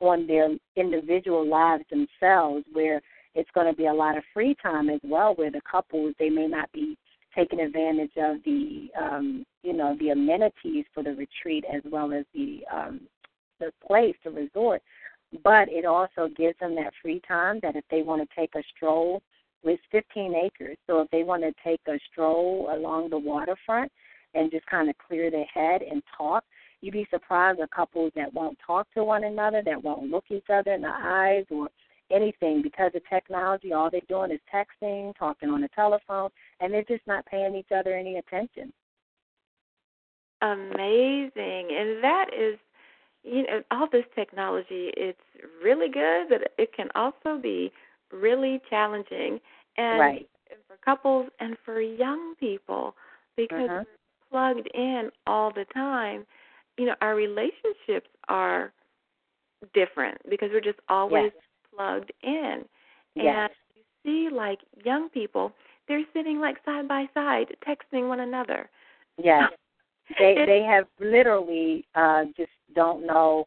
[0.00, 3.00] on their individual lives themselves where
[3.34, 6.30] it's going to be a lot of free time as well where the couples they
[6.30, 6.96] may not be
[7.38, 12.24] taking advantage of the um, you know the amenities for the retreat as well as
[12.34, 13.00] the um,
[13.60, 14.82] the place, the resort.
[15.44, 18.62] but it also gives them that free time that if they want to take a
[18.74, 19.20] stroll,
[19.64, 20.76] it's 15 acres.
[20.86, 23.90] So if they want to take a stroll along the waterfront
[24.34, 26.44] and just kind of clear their head and talk,
[26.80, 30.48] you'd be surprised at couples that won't talk to one another, that won't look each
[30.52, 31.68] other in the eyes or
[32.10, 33.72] anything because of technology.
[33.72, 37.72] All they're doing is texting, talking on the telephone, and they're just not paying each
[37.74, 38.72] other any attention.
[40.40, 41.68] Amazing.
[41.70, 42.58] And that is
[43.24, 45.18] you know, all this technology, it's
[45.62, 47.72] really good, but it can also be
[48.12, 49.40] really challenging.
[49.76, 50.28] And right.
[50.66, 52.94] for couples and for young people,
[53.36, 53.84] because uh-huh.
[54.32, 56.24] we're plugged in all the time,
[56.78, 58.72] you know, our relationships are
[59.74, 61.44] different because we're just always yes.
[61.78, 62.64] Plugged in.
[63.14, 63.50] Yes.
[63.50, 65.52] And you see, like, young people,
[65.86, 68.68] they're sitting like side by side, texting one another.
[69.16, 69.50] Yes.
[70.18, 73.46] they they have literally uh just don't know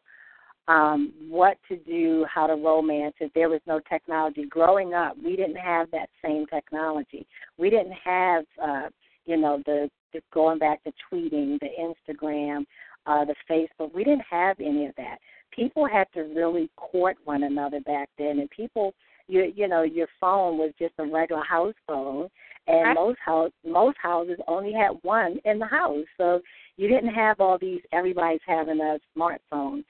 [0.68, 5.34] um what to do how to romance if there was no technology growing up we
[5.34, 7.26] didn't have that same technology
[7.58, 8.88] we didn't have uh
[9.26, 12.64] you know the, the going back to tweeting the instagram
[13.06, 15.16] uh the facebook we didn't have any of that
[15.54, 18.92] people had to really court one another back then and people
[19.28, 22.28] you you know your phone was just a regular house phone
[22.66, 22.94] and right.
[22.94, 26.40] most house most houses only had one in the house so
[26.76, 29.84] you didn't have all these everybody's having a smartphone.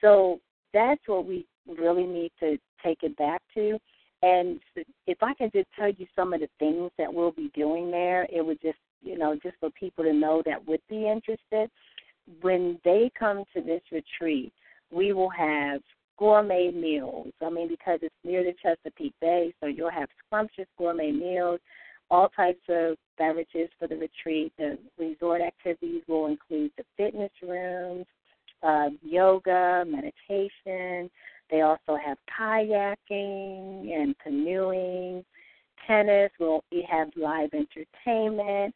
[0.00, 0.40] So
[0.72, 3.78] that's what we really need to take it back to.
[4.22, 4.60] And
[5.06, 8.26] if i can just tell you some of the things that we'll be doing there
[8.32, 11.70] it would just you know just for people to know that would be interested.
[12.42, 14.52] When they come to this retreat
[14.90, 15.80] we will have
[16.18, 17.32] gourmet meals.
[17.44, 21.60] I mean, because it's near the Chesapeake Bay, so you'll have scrumptious gourmet meals,
[22.10, 24.52] all types of beverages for the retreat.
[24.58, 28.06] The resort activities will include the fitness rooms,
[28.62, 31.10] uh, yoga, meditation.
[31.50, 35.24] They also have kayaking and canoeing,
[35.86, 36.30] tennis.
[36.40, 38.74] We'll we have live entertainment.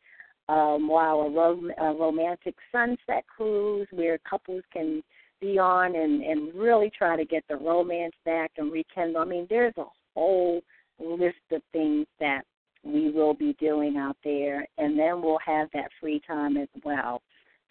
[0.48, 5.02] Um, while a, rom- a romantic sunset cruise where couples can
[5.42, 9.20] be on and and really try to get the romance back and rekindle.
[9.20, 10.62] I mean, there's a whole
[10.98, 12.42] list of things that
[12.84, 17.20] we will be doing out there, and then we'll have that free time as well.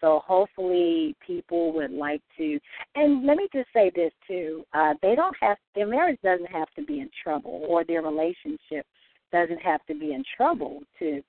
[0.01, 2.59] So hopefully people would like to.
[2.95, 6.69] And let me just say this too: uh, they don't have their marriage doesn't have
[6.75, 8.85] to be in trouble, or their relationship
[9.31, 11.21] doesn't have to be in trouble to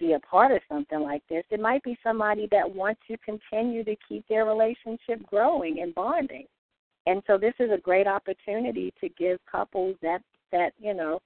[0.00, 1.44] be a part of something like this.
[1.50, 6.46] It might be somebody that wants to continue to keep their relationship growing and bonding.
[7.06, 11.20] And so this is a great opportunity to give couples that that, you know,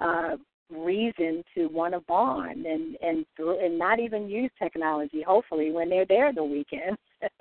[0.00, 0.36] uh
[0.70, 6.06] reason to want to bond and and and not even use technology hopefully when they're
[6.06, 6.96] there the weekend.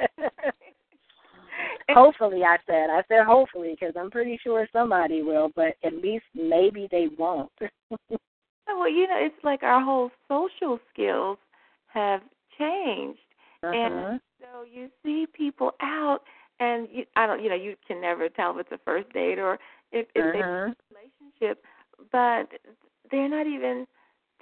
[1.90, 2.90] hopefully I said.
[2.90, 7.52] I said hopefully because I'm pretty sure somebody will, but at least maybe they won't.
[8.68, 11.38] Well, you know, it's like our whole social skills
[11.88, 12.22] have
[12.58, 13.20] changed,
[13.64, 13.76] uh-huh.
[13.76, 16.20] and so you see people out,
[16.60, 19.40] and you, I don't, you know, you can never tell if it's a first date
[19.40, 19.60] or
[19.92, 20.44] if it's uh-huh.
[20.44, 21.64] a relationship,
[22.12, 22.48] but
[23.12, 23.86] they're not even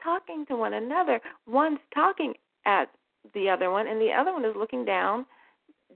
[0.02, 1.20] talking to one another.
[1.48, 2.34] One's talking
[2.66, 2.90] at
[3.34, 5.26] the other one, and the other one is looking down,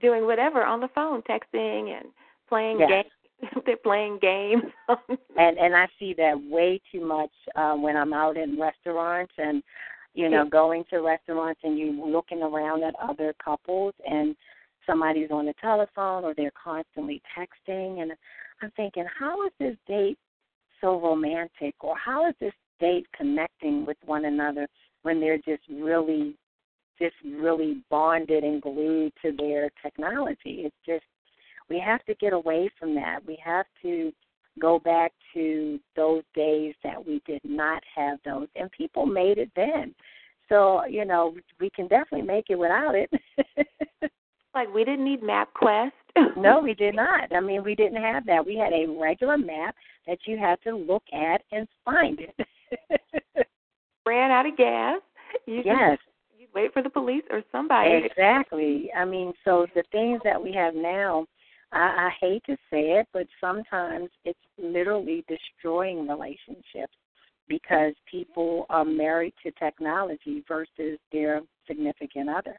[0.02, 2.08] doing whatever on the phone, texting and
[2.48, 2.90] playing yes.
[2.90, 3.12] games
[3.66, 4.64] they're playing games.
[4.88, 9.62] and and I see that way too much uh, when I'm out in restaurants and
[10.14, 14.36] you know going to restaurants and you looking around at other couples and
[14.86, 18.12] somebody's on the telephone or they're constantly texting and
[18.62, 20.18] I'm thinking how is this date
[20.80, 24.68] so romantic or how is this date connecting with one another
[25.02, 26.36] when they're just really
[27.00, 30.62] just really bonded and glued to their technology.
[30.64, 31.04] It's just
[31.68, 33.20] we have to get away from that.
[33.26, 34.12] We have to
[34.60, 39.50] go back to those days that we did not have those, and people made it
[39.56, 39.94] then.
[40.48, 43.10] So you know we can definitely make it without it.
[44.54, 45.90] like we didn't need MapQuest.
[46.36, 47.32] no, we did not.
[47.34, 48.46] I mean, we didn't have that.
[48.46, 49.74] We had a regular map
[50.06, 53.46] that you had to look at and find it.
[54.06, 55.00] Ran out of gas.
[55.46, 55.98] You yes.
[56.38, 58.02] You wait for the police or somebody.
[58.04, 58.90] Exactly.
[58.96, 61.26] I mean, so the things that we have now
[61.74, 66.94] I, I hate to say it, but sometimes it's literally destroying relationships
[67.48, 72.58] because people are married to technology versus their significant other.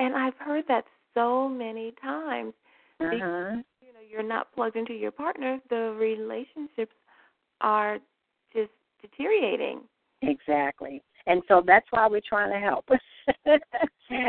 [0.00, 2.54] And I've heard that so many times.
[3.00, 3.10] Uh-huh.
[3.10, 6.94] Because, you know, you're not plugged into your partner, the relationships
[7.60, 7.98] are
[8.52, 8.70] just
[9.02, 9.80] deteriorating.
[10.22, 11.02] Exactly.
[11.26, 12.86] And so that's why we're trying to help.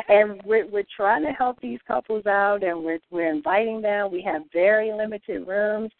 [0.09, 4.11] and we're we're trying to help these couples out, and we're we're inviting them.
[4.11, 5.91] We have very limited rooms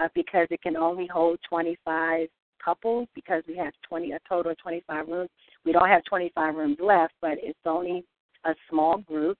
[0.00, 2.28] uh, because it can only hold 25
[2.62, 5.30] couples because we have 20 a total of 25 rooms.
[5.64, 8.04] We don't have 25 rooms left, but it's only
[8.44, 9.38] a small group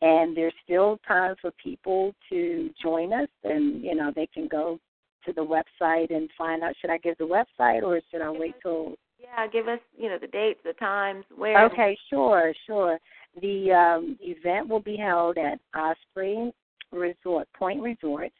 [0.00, 4.78] and there's still time for people to join us and you know they can go
[5.24, 8.54] to the website and find out should I give the website or should I wait
[8.62, 12.98] till yeah give us you know the dates the times where okay sure sure
[13.40, 16.52] the um event will be held at Osprey
[16.92, 18.30] Resort Point Resort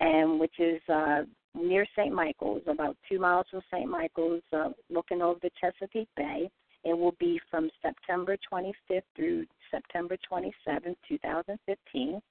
[0.00, 1.22] and which is uh
[1.54, 2.12] near St.
[2.12, 3.88] Michael's about 2 miles from St.
[3.88, 6.50] Michael's uh, looking over the Chesapeake Bay
[6.86, 12.22] it will be from September 25th through September 27th, 2015.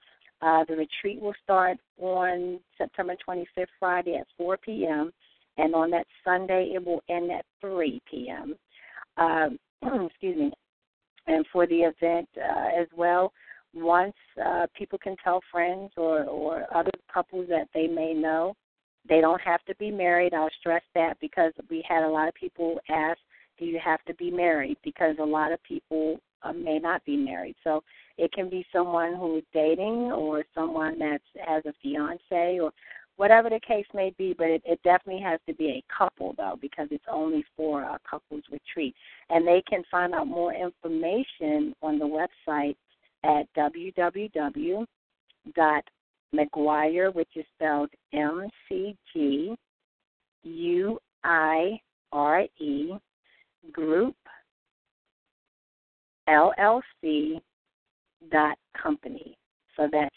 [0.41, 5.11] Uh, the retreat will start on September 25th, Friday at 4 p.m.,
[5.57, 8.55] and on that Sunday it will end at 3 p.m.
[9.17, 9.49] Uh,
[10.05, 10.51] excuse me.
[11.27, 13.33] And for the event uh, as well,
[13.73, 18.55] once uh, people can tell friends or, or other couples that they may know,
[19.07, 20.33] they don't have to be married.
[20.33, 23.19] I'll stress that because we had a lot of people ask,
[23.57, 24.77] do you have to be married?
[24.83, 27.55] Because a lot of people uh, may not be married.
[27.63, 27.83] So
[28.17, 32.71] it can be someone who is dating or someone that has a fiance or
[33.17, 36.57] whatever the case may be, but it, it definitely has to be a couple though
[36.61, 38.95] because it's only for a couples retreat.
[39.29, 42.75] And they can find out more information on the website
[43.23, 44.85] at www
[45.55, 45.83] dot
[46.33, 49.55] McGuire, which is spelled M C G
[50.43, 51.79] U I
[52.11, 52.93] R E
[53.71, 54.15] group
[56.27, 57.39] LLC
[58.31, 59.37] dot company.
[59.77, 60.15] So that's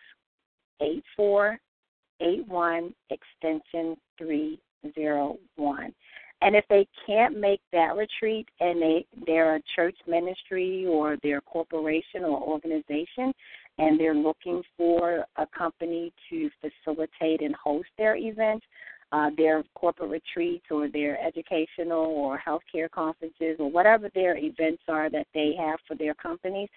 [0.81, 4.59] 8481 extension 301
[4.95, 5.95] zero one.
[6.43, 11.41] And if they can't make that retreat and they they're a church ministry or they're
[11.41, 13.33] corporation or organization
[13.79, 18.65] and they're looking for a company to facilitate and host their events,
[19.13, 25.09] uh, their corporate retreats or their educational or healthcare conferences or whatever their events are
[25.09, 26.69] that they have for their companies,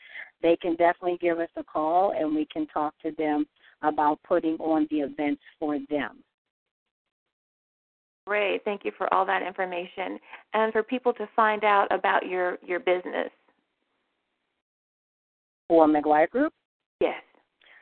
[0.41, 3.45] they can definitely give us a call and we can talk to them
[3.81, 6.23] about putting on the events for them.
[8.29, 8.63] Great.
[8.63, 10.19] Thank you for all that information
[10.53, 13.31] and for people to find out about your your business.
[15.67, 16.53] For McGuire Group?
[17.01, 17.23] Yes.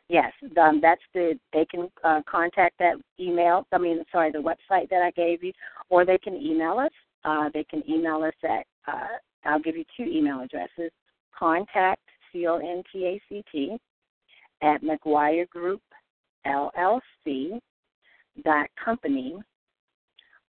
[0.07, 1.37] Yes, um, that's the.
[1.51, 3.67] They can uh, contact that email.
[3.73, 5.51] I mean, sorry, the website that I gave you,
[5.89, 6.93] or they can email us.
[7.25, 8.65] Uh, they can email us at.
[8.87, 10.91] Uh, I'll give you two email addresses.
[11.37, 11.99] Contact
[12.31, 13.77] C O N T A C T
[14.61, 15.81] at McGuire Group
[16.45, 17.59] LLC
[18.45, 19.35] dot company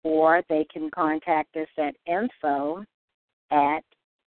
[0.07, 2.85] or they can contact us at info
[3.51, 3.83] at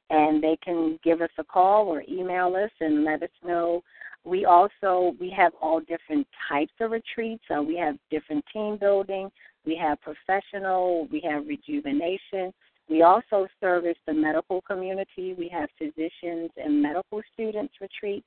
[0.08, 3.82] And they can give us a call or email us and let us know.
[4.24, 7.44] We also we have all different types of retreats.
[7.48, 9.30] So we have different team building,
[9.66, 12.54] we have professional, we have rejuvenation.
[12.88, 15.34] We also service the medical community.
[15.34, 18.26] We have physicians and medical students retreats.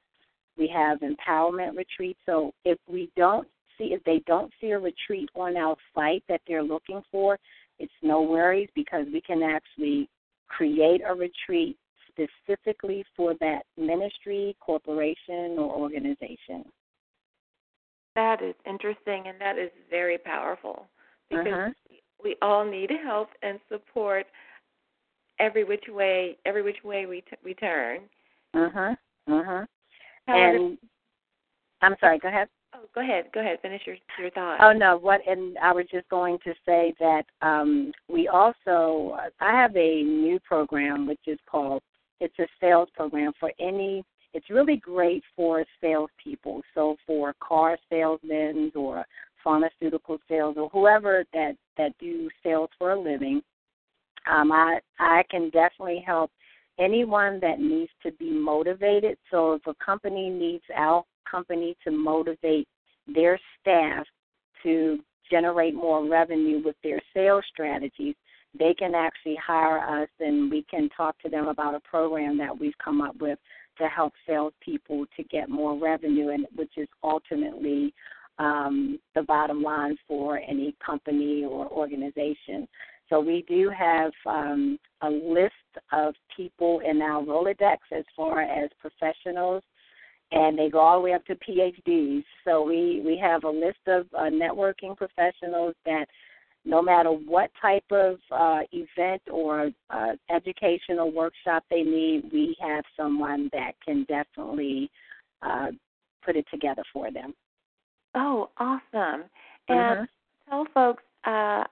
[0.57, 2.19] We have empowerment retreats.
[2.25, 3.47] So if we don't
[3.77, 7.37] see, if they don't see a retreat on our site that they're looking for,
[7.79, 10.09] it's no worries because we can actually
[10.47, 11.77] create a retreat
[12.09, 16.63] specifically for that ministry, corporation, or organization.
[18.15, 20.87] That is interesting and that is very powerful
[21.29, 21.69] because uh-huh.
[22.23, 24.25] we all need help and support
[25.39, 28.01] every which way every which way we t- we turn.
[28.53, 28.95] Uh huh.
[29.27, 29.65] Uh huh
[30.28, 30.78] and
[31.82, 32.19] I'm sorry.
[32.19, 32.47] Go ahead.
[32.73, 33.26] Oh, go ahead.
[33.34, 33.59] Go ahead.
[33.61, 34.57] Finish your your thought.
[34.61, 34.97] Oh no.
[34.97, 35.21] What?
[35.28, 40.39] And I was just going to say that um, we also I have a new
[40.39, 41.82] program which is called
[42.19, 44.03] it's a sales program for any.
[44.34, 46.61] It's really great for salespeople.
[46.73, 49.05] So for car salesmen or
[49.43, 53.41] pharmaceutical sales or whoever that that do sales for a living,
[54.30, 56.32] um, I I can definitely help
[56.80, 59.17] anyone that needs to be motivated.
[59.32, 62.67] So if a company needs our company to motivate
[63.07, 64.05] their staff
[64.63, 64.99] to
[65.30, 68.15] generate more revenue with their sales strategies,
[68.57, 72.57] they can actually hire us and we can talk to them about a program that
[72.57, 73.38] we've come up with
[73.78, 77.93] to help salespeople to get more revenue, and which is ultimately
[78.39, 82.67] um, the bottom line for any company or organization.
[83.09, 85.53] So we do have um, a list
[85.91, 89.63] of people in our Rolodex as far as professionals,
[90.31, 92.23] and they go all the way up to PhDs.
[92.43, 96.05] So we, we have a list of uh, networking professionals that
[96.65, 102.83] no matter what type of uh, event or uh, educational workshop they need, we have
[102.97, 104.89] someone that can definitely
[105.43, 105.67] uh,
[106.25, 107.35] put it together for them.
[108.15, 109.25] Oh, awesome!
[109.67, 110.07] And
[110.47, 110.49] Mm-hmm.
[110.49, 111.63] tell folks uh,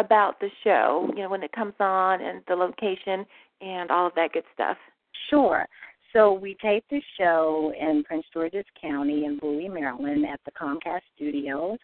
[0.00, 1.10] about the show.
[1.14, 3.26] You know when it comes on and the location
[3.60, 4.76] and all of that good stuff.
[5.28, 5.66] Sure.
[6.12, 11.02] So we tape the show in Prince George's County in Bowie, Maryland at the Comcast
[11.14, 11.78] Studios.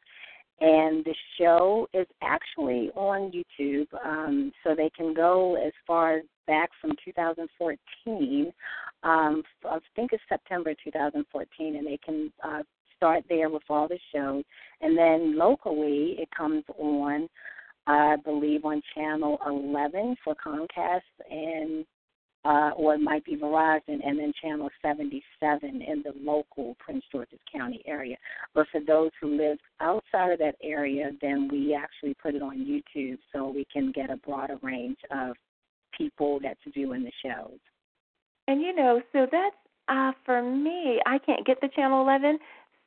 [0.60, 6.70] And the show is actually on YouTube, um, so they can go as far back
[6.80, 8.52] from 2014.
[9.02, 12.62] Um, I think it's September 2014, and they can uh,
[12.96, 14.44] start there with all the shows.
[14.80, 17.28] And then locally, it comes on,
[17.86, 21.84] I believe, on channel 11 for Comcast and
[22.46, 27.40] uh, or it might be Verizon, and then channel 77 in the local Prince George's
[27.52, 28.16] County area.
[28.54, 32.58] But for those who live outside of that area, then we actually put it on
[32.58, 35.34] YouTube so we can get a broader range of
[35.98, 37.58] people that's viewing the shows.
[38.46, 39.56] And you know, so that's
[39.88, 41.00] uh for me.
[41.04, 42.38] I can't get the channel 11.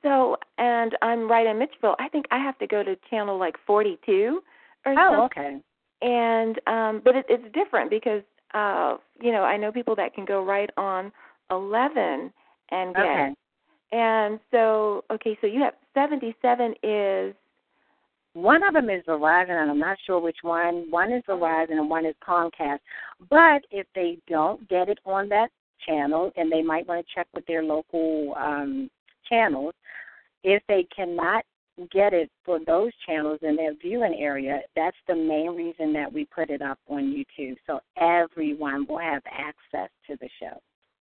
[0.02, 1.96] So, and I'm right in Mitchellville.
[2.00, 4.40] I think I have to go to channel like 42
[4.86, 5.62] or Oh, something.
[5.62, 5.62] okay.
[6.02, 8.24] And um but it, it's different because
[8.54, 11.12] uh you know, I know people that can go right on
[11.52, 12.32] 11
[12.72, 13.34] and get Okay.
[13.92, 17.34] And so, okay, so you have 77 is
[18.34, 20.86] One of them is Verizon, and I'm not sure which one.
[20.92, 22.80] One is Verizon, and one is Comcast.
[23.30, 25.50] But if they don't get it on that
[25.86, 28.90] channel, and they might want to check with their local um,
[29.28, 29.74] channels,
[30.44, 31.44] if they cannot
[31.92, 36.26] get it for those channels in their viewing area, that's the main reason that we
[36.26, 40.60] put it up on YouTube, so everyone will have access to the show.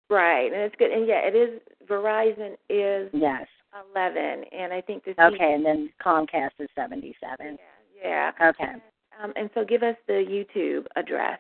[0.09, 0.91] right, and it's good.
[0.91, 1.59] And yeah, it is
[1.89, 3.47] Verizon is Yes.
[3.93, 7.57] 11, and I think this Okay, and then Comcast is 77.
[8.01, 8.31] Yeah.
[8.41, 8.73] Okay.
[9.21, 11.39] Um, and so give us the YouTube address.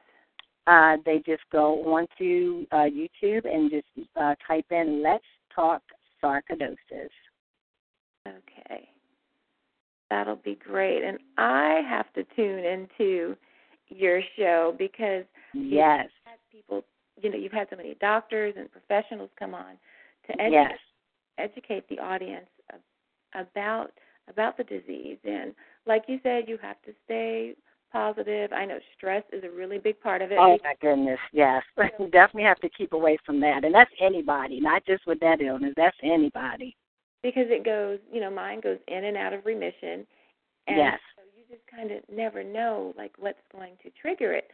[0.67, 3.87] uh, they just go onto uh, YouTube and just
[4.19, 5.23] uh, type in "Let's
[5.53, 5.81] Talk
[6.23, 7.09] Sarcoidosis."
[8.27, 8.89] Okay.
[10.09, 11.03] That'll be great.
[11.03, 13.35] And I have to tune into
[13.89, 16.83] your show because Yes, you've had people,
[17.21, 19.77] you know, you've had so many doctors and professionals come on
[20.27, 20.79] to educate, yes,
[21.37, 22.47] educate the audience
[23.33, 23.91] about
[24.29, 25.17] about the disease.
[25.23, 25.53] And
[25.85, 27.53] like you said, you have to stay
[27.91, 28.51] positive.
[28.51, 30.37] I know stress is a really big part of it.
[30.39, 31.63] Oh my goodness, yes.
[31.77, 35.73] Definitely have to keep away from that, and that's anybody, not just with that illness.
[35.77, 36.75] That's anybody.
[37.25, 40.05] Because it goes, you know, mine goes in and out of remission.
[40.67, 40.99] And Yes.
[41.15, 44.51] so you just kind of never know like what's going to trigger it.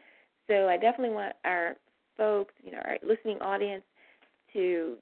[0.48, 1.76] So I definitely want our
[2.16, 3.84] folks, you know, our listening audience
[4.54, 4.96] to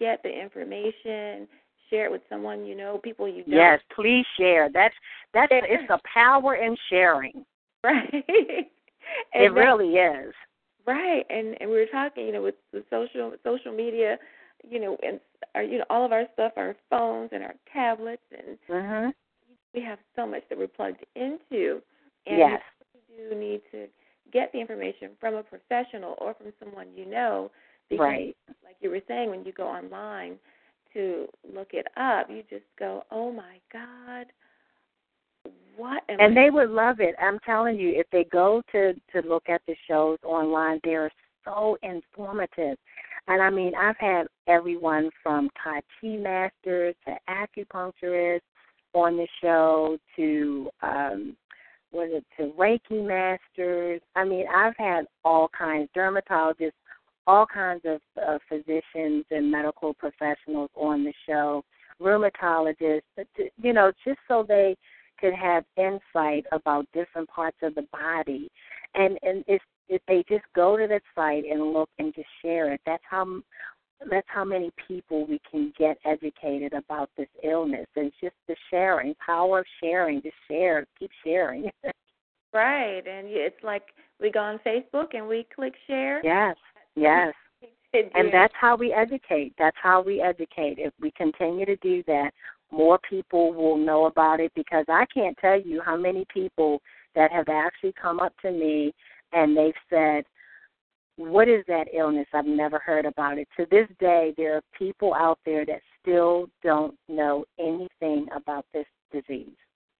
[0.00, 1.46] get the information,
[1.88, 3.54] share it with someone you know, people you don't.
[3.54, 4.68] Yes, please share.
[4.72, 4.94] That's
[5.32, 7.44] that's it's a power in sharing.
[7.84, 8.24] Right.
[9.34, 10.32] It really is.
[10.86, 14.18] Right, and and we were talking, you know, with the social social media,
[14.68, 15.20] you know, and
[15.54, 19.14] our you know all of our stuff, our phones and our tablets, and Mhm.
[19.74, 21.82] we have so much that we're plugged into,
[22.26, 22.62] and Yes.
[23.08, 23.88] you do need to
[24.30, 27.50] get the information from a professional or from someone you know,
[27.88, 28.36] because Right.
[28.64, 30.38] like you were saying, when you go online
[30.92, 34.32] to look it up, you just go, oh my God,
[35.76, 37.14] what and I they would love it.
[37.18, 41.10] I'm telling you, if they go to to look at the shows online, they're
[41.44, 42.78] so informative.
[43.28, 48.40] And I mean, I've had everyone from Tai Chi masters to acupuncturists
[48.94, 51.36] on the show to um
[51.92, 54.00] was it to Reiki masters.
[54.16, 56.72] I mean, I've had all kinds, dermatologists,
[57.26, 61.62] all kinds of uh, physicians and medical professionals on the show,
[62.00, 64.76] rheumatologists, but to- you know, just so they
[65.20, 68.50] could have insight about different parts of the body.
[68.94, 72.72] And and if if they just go to that site and look and just share
[72.72, 73.42] it, that's how
[74.10, 77.86] that's how many people we can get educated about this illness.
[77.94, 81.70] And it's just the sharing, power of sharing, just share, keep sharing.
[82.52, 83.02] right?
[83.06, 83.84] And it's like
[84.20, 86.24] we go on Facebook and we click share.
[86.24, 86.56] yes,
[86.96, 87.32] yes.
[87.94, 89.52] And that's how we educate.
[89.58, 90.78] That's how we educate.
[90.78, 92.30] If we continue to do that,
[92.70, 96.80] more people will know about it because I can't tell you how many people
[97.14, 98.94] that have actually come up to me
[99.32, 100.24] and they've said,
[101.16, 102.26] what is that illness?
[102.32, 103.46] I've never heard about it.
[103.58, 108.86] To this day, there are people out there that still don't know anything about this
[109.12, 109.56] disease.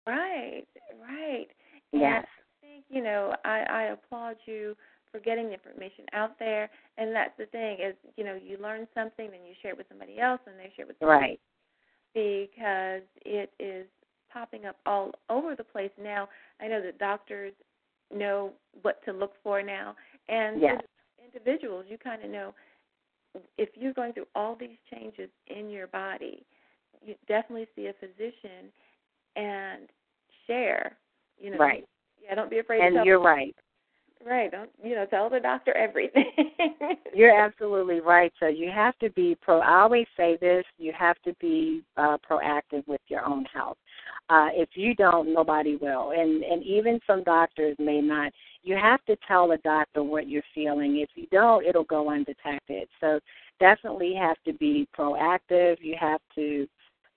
[0.07, 0.63] Right,
[1.01, 1.47] right.
[1.91, 2.25] Yes.
[2.25, 4.75] I think, you know, I, I applaud you
[5.11, 6.69] for getting the information out there.
[6.97, 9.87] And that's the thing is, you know, you learn something, then you share it with
[9.89, 11.39] somebody else, and they share it with somebody Right.
[12.15, 13.85] because it is
[14.31, 16.27] popping up all over the place now.
[16.59, 17.53] I know that doctors
[18.11, 19.95] know what to look for now,
[20.27, 20.81] and Yes.
[21.23, 22.53] individuals, you kind of know
[23.57, 26.45] if you're going through all these changes in your body,
[27.01, 28.71] you definitely see a physician
[29.35, 29.89] and
[30.47, 30.97] share.
[31.37, 31.87] You know, Right.
[32.21, 33.55] Yeah, don't be afraid And you're right.
[34.25, 34.49] Right.
[34.51, 35.05] Don't you know?
[35.05, 36.31] Tell the doctor everything.
[37.13, 38.31] You're absolutely right.
[38.39, 39.59] So you have to be pro.
[39.59, 43.77] I always say this: you have to be uh, proactive with your own health.
[44.29, 46.11] Uh, if you don't, nobody will.
[46.11, 48.31] And and even some doctors may not.
[48.61, 50.99] You have to tell a doctor what you're feeling.
[50.99, 52.87] If you don't, it'll go undetected.
[53.01, 53.19] So
[53.59, 55.77] definitely have to be proactive.
[55.81, 56.65] You have to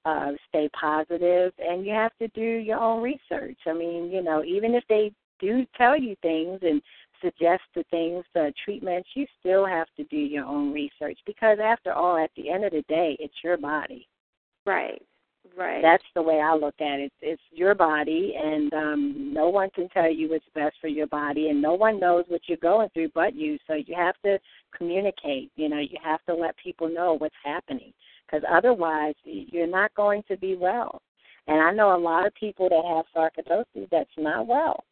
[0.04, 3.58] uh, stay positive, and you have to do your own research.
[3.66, 6.80] I mean, you know, even if they do tell you things and
[7.20, 11.92] suggest the things, the treatments, you still have to do your own research because after
[11.92, 14.06] all, at the end of the day, it's your body.
[14.66, 15.02] right.
[15.56, 15.80] Right.
[15.80, 17.12] That's the way I look at it.
[17.20, 21.50] It's your body, and um, no one can tell you what's best for your body,
[21.50, 23.58] and no one knows what you're going through but you.
[23.66, 24.38] So you have to
[24.76, 25.52] communicate.
[25.56, 27.92] You know, you have to let people know what's happening
[28.26, 31.00] because otherwise, you're not going to be well.
[31.46, 34.84] And I know a lot of people that have sarcoidosis that's not well,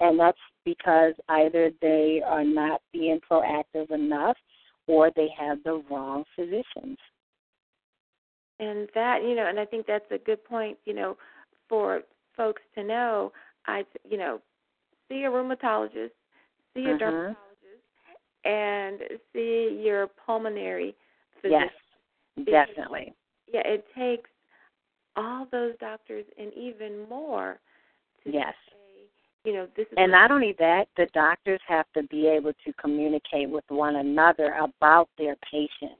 [0.00, 4.36] and that's because either they are not being proactive enough
[4.86, 6.98] or they have the wrong physicians.
[8.60, 11.16] And that, you know, and I think that's a good point, you know,
[11.68, 12.02] for
[12.36, 13.32] folks to know.
[13.66, 14.40] I, you know,
[15.08, 16.12] see a rheumatologist,
[16.74, 16.98] see a Mhm.
[16.98, 17.84] dermatologist,
[18.44, 20.94] and see your pulmonary
[21.40, 21.70] physician.
[22.36, 23.14] Yes, definitely.
[23.46, 24.30] Yeah, it takes
[25.16, 27.60] all those doctors and even more
[28.22, 28.54] to Yes.
[29.76, 32.52] Say, you know, this is And not only that, the doctors have to be able
[32.66, 35.98] to communicate with one another about their patient.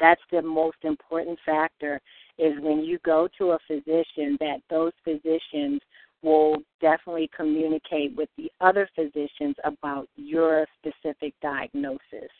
[0.00, 2.00] That's the most important factor
[2.38, 5.80] is when you go to a physician that those physicians
[6.22, 12.30] will definitely communicate with the other physicians about your specific diagnosis.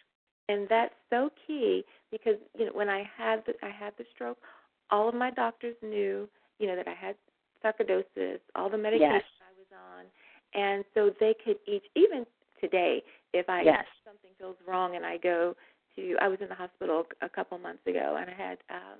[0.48, 4.38] and that's so key because you know when I had the, I had the stroke,
[4.90, 6.28] all of my doctors knew
[6.58, 7.16] you know that I had
[7.64, 9.22] sarcoidosis, all the medication Yes.
[9.40, 10.04] I was on,
[10.54, 12.26] and so they could each even
[12.60, 13.86] today if I Yes.
[14.04, 15.56] something feels wrong and I go
[15.96, 18.98] to I was in the hospital a couple months ago and I had um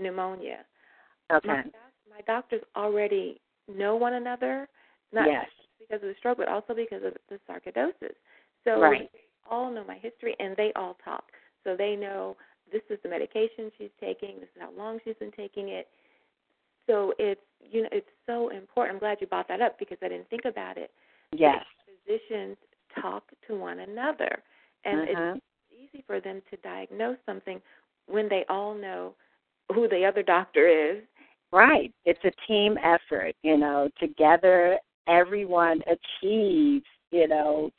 [0.00, 0.64] pneumonia.
[1.32, 1.48] Okay.
[1.48, 1.72] My, doc,
[2.08, 4.68] my doctors already know one another,
[5.12, 5.46] not yes.
[5.56, 8.14] just because of the stroke, but also because of the sarcoidosis.
[8.64, 9.10] So Right.
[9.12, 11.24] they all know my history, and they all talk.
[11.64, 12.36] So they know
[12.72, 14.40] this is the medication she's taking.
[14.40, 15.88] This is how long she's been taking it.
[16.90, 18.96] So it's you know it's so important.
[18.96, 20.90] I'm glad you brought that up because I didn't think about it.
[21.32, 21.64] Yes.
[21.86, 22.56] Physicians
[23.00, 24.42] talk to one another,
[24.84, 25.36] and Mhm.
[25.36, 27.62] it's easy for them to diagnose something
[28.06, 29.14] when they all know
[29.72, 31.04] who the other doctor is.
[31.52, 31.92] Right.
[32.04, 37.70] It's a team effort, you know, together everyone achieves, you know.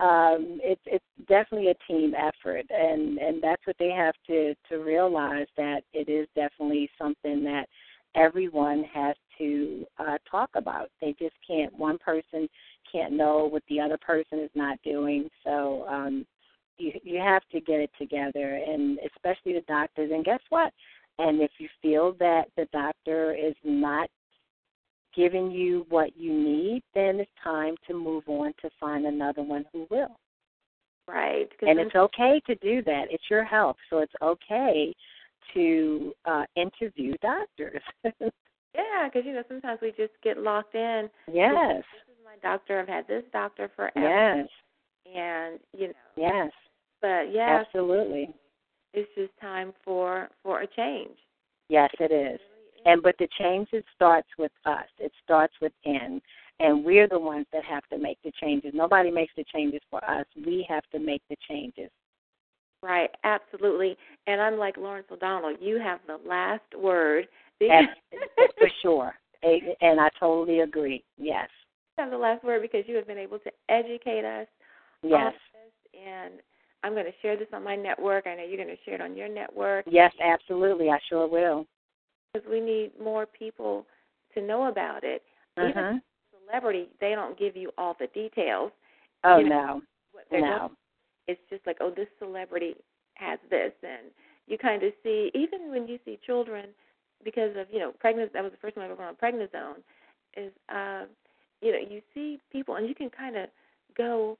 [0.00, 4.78] Um it's it's definitely a team effort and and that's what they have to to
[4.78, 7.68] realize that it is definitely something that
[8.14, 10.90] everyone has to uh talk about.
[11.00, 12.48] They just can't one person
[12.90, 15.28] can't know what the other person is not doing.
[15.44, 16.26] So um
[16.78, 20.72] you you have to get it together and especially the doctors and guess what?
[21.18, 24.08] And if you feel that the doctor is not
[25.14, 29.64] giving you what you need, then it's time to move on to find another one
[29.72, 30.18] who will.
[31.06, 31.48] Right.
[31.60, 33.04] And it's okay to do that.
[33.10, 34.94] It's your health, so it's okay
[35.52, 37.82] to uh, interview doctors.
[38.74, 41.08] Yeah, because you know sometimes we just get locked in.
[41.32, 42.80] yes, This is my doctor.
[42.80, 43.92] I've had this doctor forever,
[44.36, 44.48] yes,
[45.14, 45.94] and you know.
[46.16, 46.50] yes,
[47.00, 48.34] But yeah, absolutely.
[48.92, 51.16] it's just time for for a change.
[51.68, 52.40] Yes, it is.
[52.84, 54.86] And but the change it starts with us.
[54.98, 56.20] It starts within,
[56.58, 58.72] and we're the ones that have to make the changes.
[58.74, 60.26] Nobody makes the changes for us.
[60.36, 61.90] We have to make the changes.
[62.84, 63.96] Right, absolutely.
[64.26, 67.26] And unlike Lawrence O'Donnell, you have the last word.
[67.60, 69.14] For sure.
[69.42, 71.02] And I totally agree.
[71.16, 71.48] Yes.
[71.96, 74.46] You have the last word because you have been able to educate us
[75.02, 75.34] Yes.
[75.94, 76.34] And
[76.82, 78.26] I'm going to share this on my network.
[78.26, 80.90] I know you're going to share it on your network Yes, absolutely.
[80.90, 81.66] I sure will.
[82.32, 83.86] because we need more people
[84.34, 85.22] to know about it.
[85.56, 86.02] Even Mhm.
[86.46, 88.72] celebrity, they don't give you all the details.
[89.22, 89.82] Oh you know, no.
[90.12, 90.50] What they're doing.
[90.52, 90.70] No.
[91.26, 92.74] It's just like, oh, this celebrity
[93.14, 94.10] has this, and
[94.46, 96.66] you kind of see even when you see children
[97.24, 98.32] because of you know pregnant.
[98.32, 99.80] That was the first one I ever on prednisone.
[100.36, 101.04] Is uh,
[101.60, 103.48] you know you see people and you can kind of
[103.96, 104.38] go.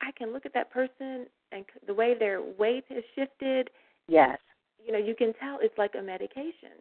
[0.00, 3.70] I can look at that person and the way their weight has shifted.
[4.08, 4.38] Yes.
[4.84, 6.76] You know, you can tell it's like a medication.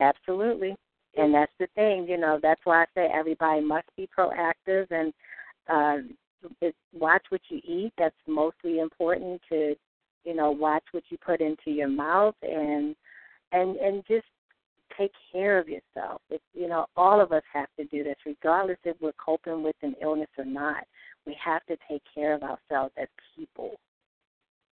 [0.00, 0.76] Absolutely.
[1.16, 5.12] And that's the thing, you know, that's why I say everybody must be proactive and
[5.68, 5.96] uh
[6.60, 7.92] it, watch what you eat.
[7.98, 9.74] That's mostly important to,
[10.24, 12.94] you know, watch what you put into your mouth and
[13.52, 14.26] and and just
[14.98, 16.20] take care of yourself.
[16.30, 19.76] It, you know, all of us have to do this, regardless if we're coping with
[19.82, 20.84] an illness or not.
[21.26, 23.72] We have to take care of ourselves as people.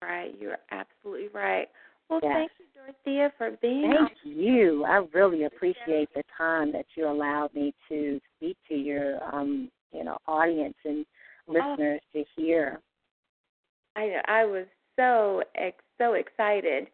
[0.02, 1.68] Right, you're absolutely right.
[2.10, 2.32] Well, yes.
[2.34, 3.94] thank you, Dorothea, for being.
[3.98, 4.84] Thank you.
[4.84, 10.04] I really appreciate the time that you allowed me to speak to your, um, you
[10.04, 11.06] know, audience and
[11.48, 11.54] Oh.
[11.54, 12.20] listeners oh.
[12.20, 12.80] to hear.
[13.96, 14.66] I I was
[14.96, 16.88] so ex- so excited.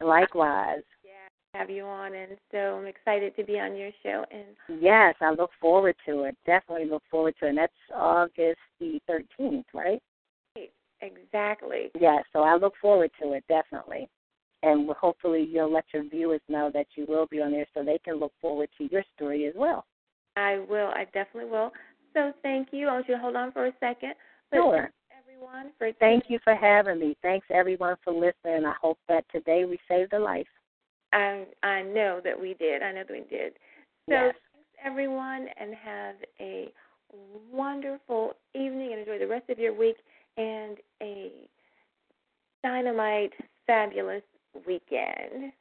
[0.00, 0.82] Likewise.
[1.04, 4.24] Yeah, have you on, and so I'm excited to be on your show.
[4.30, 6.36] And yes, I look forward to it.
[6.46, 7.50] Definitely look forward to it.
[7.50, 10.02] And that's August the 13th, right?
[11.04, 11.90] Exactly.
[11.98, 14.08] Yeah, so I look forward to it definitely.
[14.62, 17.98] And hopefully you'll let your viewers know that you will be on there so they
[18.02, 19.84] can look forward to your story as well.
[20.36, 20.88] I will.
[20.88, 21.70] I definitely will.
[22.14, 22.88] So thank you.
[22.88, 24.14] I want you to hold on for a second.
[24.50, 24.90] But sure.
[25.20, 27.16] Everyone for thank you for having me.
[27.22, 28.64] Thanks everyone for listening.
[28.64, 30.46] I hope that today we saved a life.
[31.12, 32.82] I I know that we did.
[32.82, 33.54] I know that we did.
[34.08, 34.34] So yes.
[34.52, 36.68] thanks everyone, and have a
[37.52, 39.96] wonderful evening and enjoy the rest of your week
[40.36, 41.30] and a
[42.62, 43.32] dynamite,
[43.66, 44.22] fabulous
[44.66, 45.52] weekend.